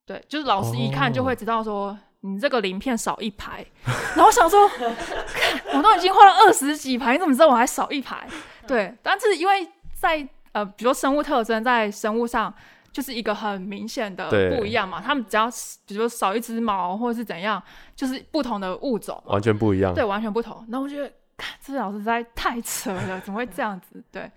[0.05, 1.97] 对，就是老师一看就会知道说。
[2.21, 4.69] 你这个鳞片少一排， 然后我想说，
[5.75, 8.27] 我都已经画了二十几排，你怎么知道我还少一排？
[8.67, 10.27] 对，但是因为在
[10.57, 12.53] 呃，比如说生物特征在生物上
[12.91, 15.51] 就是一个很明显的不一样嘛，他们只要
[15.87, 17.63] 比如说少一只毛或者是怎样，
[17.95, 19.93] 就是不同的物种，完全不一样。
[19.95, 20.65] 对，完全不同。
[20.69, 24.03] 那我觉得，看这老师实在太扯了，怎么会这样子？
[24.11, 24.31] 对。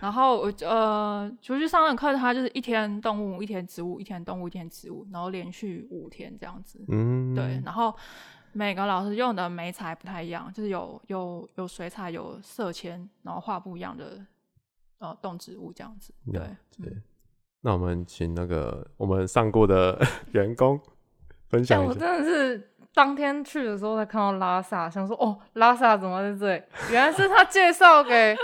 [0.00, 6.84] 然后我呃，出去上那个课，他就是一天动物，一天植物，一天动物，一天植物，然后连续五天这样子。
[6.88, 7.94] 嗯，对，然后
[8.52, 14.18] 每个老师用的媒材不太一样，就是有有有水彩，有色铅，然后画不一样的
[15.00, 16.14] 呃动植物这样子。
[16.32, 16.40] 对，
[16.80, 16.96] 对。
[17.62, 20.00] 那我们请那个我们上过的
[20.32, 20.80] 员工
[21.48, 21.94] 分享一下。
[21.94, 26.62] 真的是当天去的时候才看到拉萨，想说哦，拉萨怎么在这里？
[26.90, 28.34] 原来是他介绍给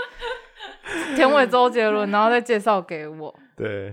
[1.15, 3.35] 田尾周杰伦，然后再介绍给我。
[3.57, 3.87] 对，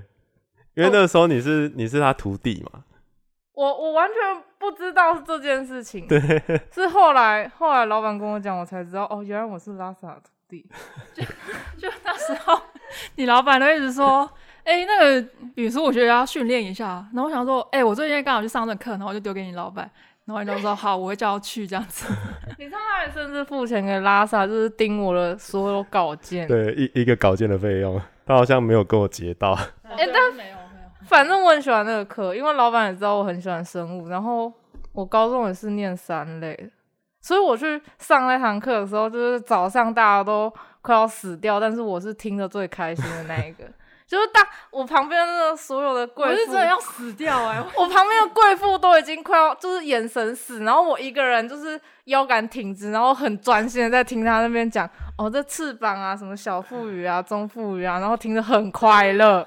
[0.74, 2.84] 因为那个时候你是你是他徒弟嘛，
[3.54, 6.20] 我我完全不知道这件事情，对，
[6.70, 10.22] 是后来后来老板跟我讲，我才知道哦，原来我是拉萨的
[10.62, 10.68] 徒
[11.16, 11.26] 弟。
[11.76, 12.60] 就那时候，
[13.16, 14.28] 你老板都一直说，
[14.64, 19.90] 哎、那个比如说我觉得要训练一下，然后我想说，哎、我最近刚好去上这课，然后我就丢给你老板，
[20.24, 22.12] 然后你就说好，我会叫他去这样子。
[22.58, 26.46] 你知道他还甚至付钱给拉萨，就是盯我的所有稿件。
[26.48, 29.52] 对一一个稿件的费用，他好像没有跟我结到。
[29.84, 30.56] 哎、但没有没有，
[31.06, 34.52] 反正我很喜欢那个课，因为老板也知道我很喜欢生物，然后
[34.92, 36.70] 我高中也是念三类的，
[37.24, 40.52] 所以我去上那堂课的时候，就是早上大家都
[40.82, 43.64] 快要死掉，但是我是听得最开心的那一个，
[44.06, 59.38] 就是大我旁边那个所有的贵妇，我是真的要死掉哎、 我旁边的贵妇都已经快要就是眼神死，然后我一个人就是腰杆挺直，然后很专心的在听他那边讲哦，这翅膀啊，什么小腹鱼啊、中腹鱼啊，然后听得很快乐。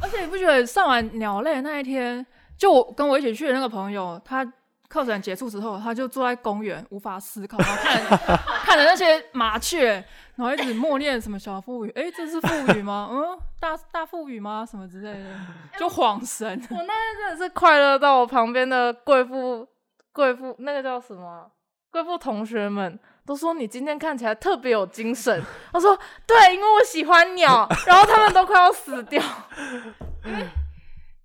[0.00, 2.24] 而且你不觉得上完鸟类那一天，
[2.56, 4.46] 就我跟我一起去的那个朋友，他
[4.94, 8.16] 课程结束之后，他就坐在公园无法思考，然后看着
[8.62, 9.94] 看着那些麻雀，
[10.36, 13.08] 然后一直默念什么小腹语，哎，这是腹语吗？
[13.10, 14.64] 嗯，大大腹语吗？
[14.64, 15.30] 什么之类的，
[15.76, 16.48] 就恍神。
[16.70, 19.66] 我那天真的是快乐到我旁边的贵妇
[20.12, 21.46] 贵妇那个叫什么啊
[21.90, 25.42] 贵妇同学们都说你今天看起来特别有精神。
[25.72, 29.20] 他说对，因为我喜欢鸟，然后他们都快要死掉。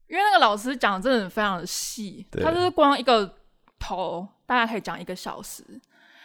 [0.07, 3.32] 因为那个老师讲的真的非常的细，他就是光一个
[3.80, 5.63] 头大概可以讲一个小时。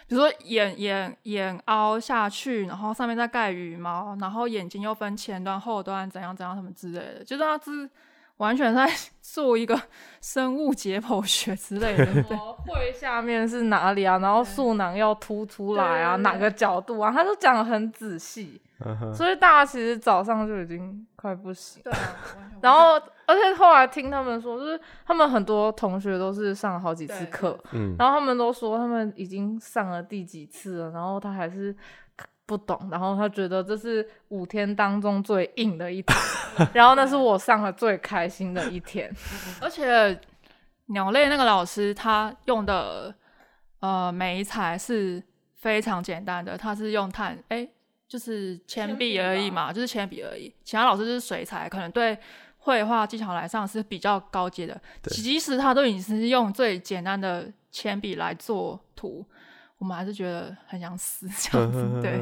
[0.06, 7.88] 比如说眼眼眼凹下去，然后上面再盖羽毛，然后眼睛又分前端、后端，怎样怎样什么之类的，就是他是
[8.36, 8.86] 完全在
[9.22, 9.80] 做一个
[10.20, 12.04] 生物解剖学之类的。
[12.24, 12.36] 对，
[12.66, 14.18] 会下面是哪里啊？
[14.18, 17.10] 然后树囊要凸出来啊，哪个角度啊？
[17.10, 18.60] 他都讲的很仔细，
[19.14, 21.82] 所以大家其实早上就已经快不行。
[21.82, 21.98] 对啊，
[22.60, 31.74] 然后，而且后来听他们说，就是他们很多同学都是上了好几次对课，嗯，然后他们都说他们已经上了第几次了，然后他还是
[32.46, 36.18] 不懂，然后他觉得这是五天当中最硬的一天，
[36.74, 39.10] 然后那是我上了最开心的一天。
[39.60, 40.20] 而且
[40.86, 43.14] 鸟类那个老师他用的
[43.80, 45.22] 呃媒材是
[45.54, 47.66] 非常简单的，他是用碳哎、
[48.06, 50.54] 就是铅笔而已嘛，就是铅笔而已。
[50.62, 52.18] 其他老师就是水彩，可能对
[52.64, 54.74] 绘画技巧来上是比较高阶的。
[55.02, 59.24] 对即使他都已经是用最简单的铅笔来做图，
[59.76, 61.78] 我们还是觉得很想死这样子。
[62.00, 62.12] 对，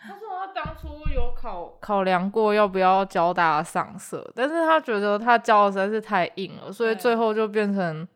[0.00, 8.06] 他说他当初有考考量过要不要教大家上色，但是他觉得他教的实在是太硬了，所以最后就变成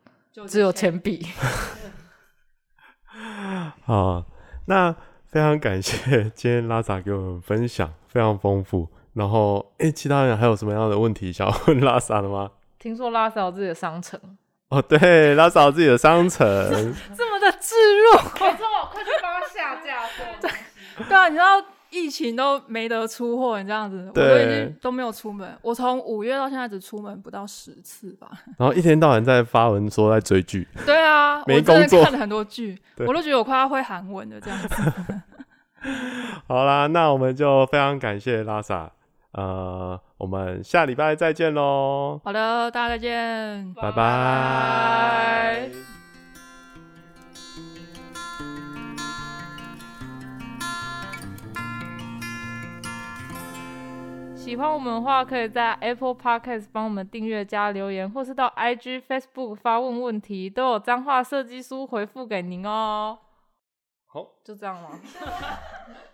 [0.47, 1.27] 只有铅笔。
[3.85, 4.23] 好，
[4.67, 4.95] 那
[5.25, 8.89] 非常感谢今天拉萨给我们分享，非常丰富。
[9.15, 12.51] 然后，诶，其他人还有什么样的问题想要问拉萨的吗？
[12.77, 14.19] 听说拉萨有自己的商城，
[14.69, 16.45] 哦，对，拉萨有自己的商城，
[17.17, 18.11] 这么的置入。
[18.13, 20.03] 没错，快去帮他下架。
[20.41, 20.51] 对，
[21.07, 25.57] 对啊，你知道疫情都没得出货，你这样子，我都已经都没有出门。
[25.61, 28.29] 我从五月到现在只出门不到十次吧。
[28.57, 35.21] 然后一天到晚在发文说在追剧，对啊，没工作看了很多剧，我都觉得我快要会韩文了这样子。
[36.47, 38.91] 好啦，那我们就非常感谢拉萨，
[39.35, 43.73] 呃，我们下礼拜再见喽，好的，大家再见。
[43.73, 45.69] 拜拜。
[54.35, 63.17] 喜欢我们的话，可以在 Apple Podcast 帮我们订阅加留言，或是到 IG、Facebook 发问问题，都有脏话设计书回复给您哦。
[64.05, 64.91] 好，就这样吗？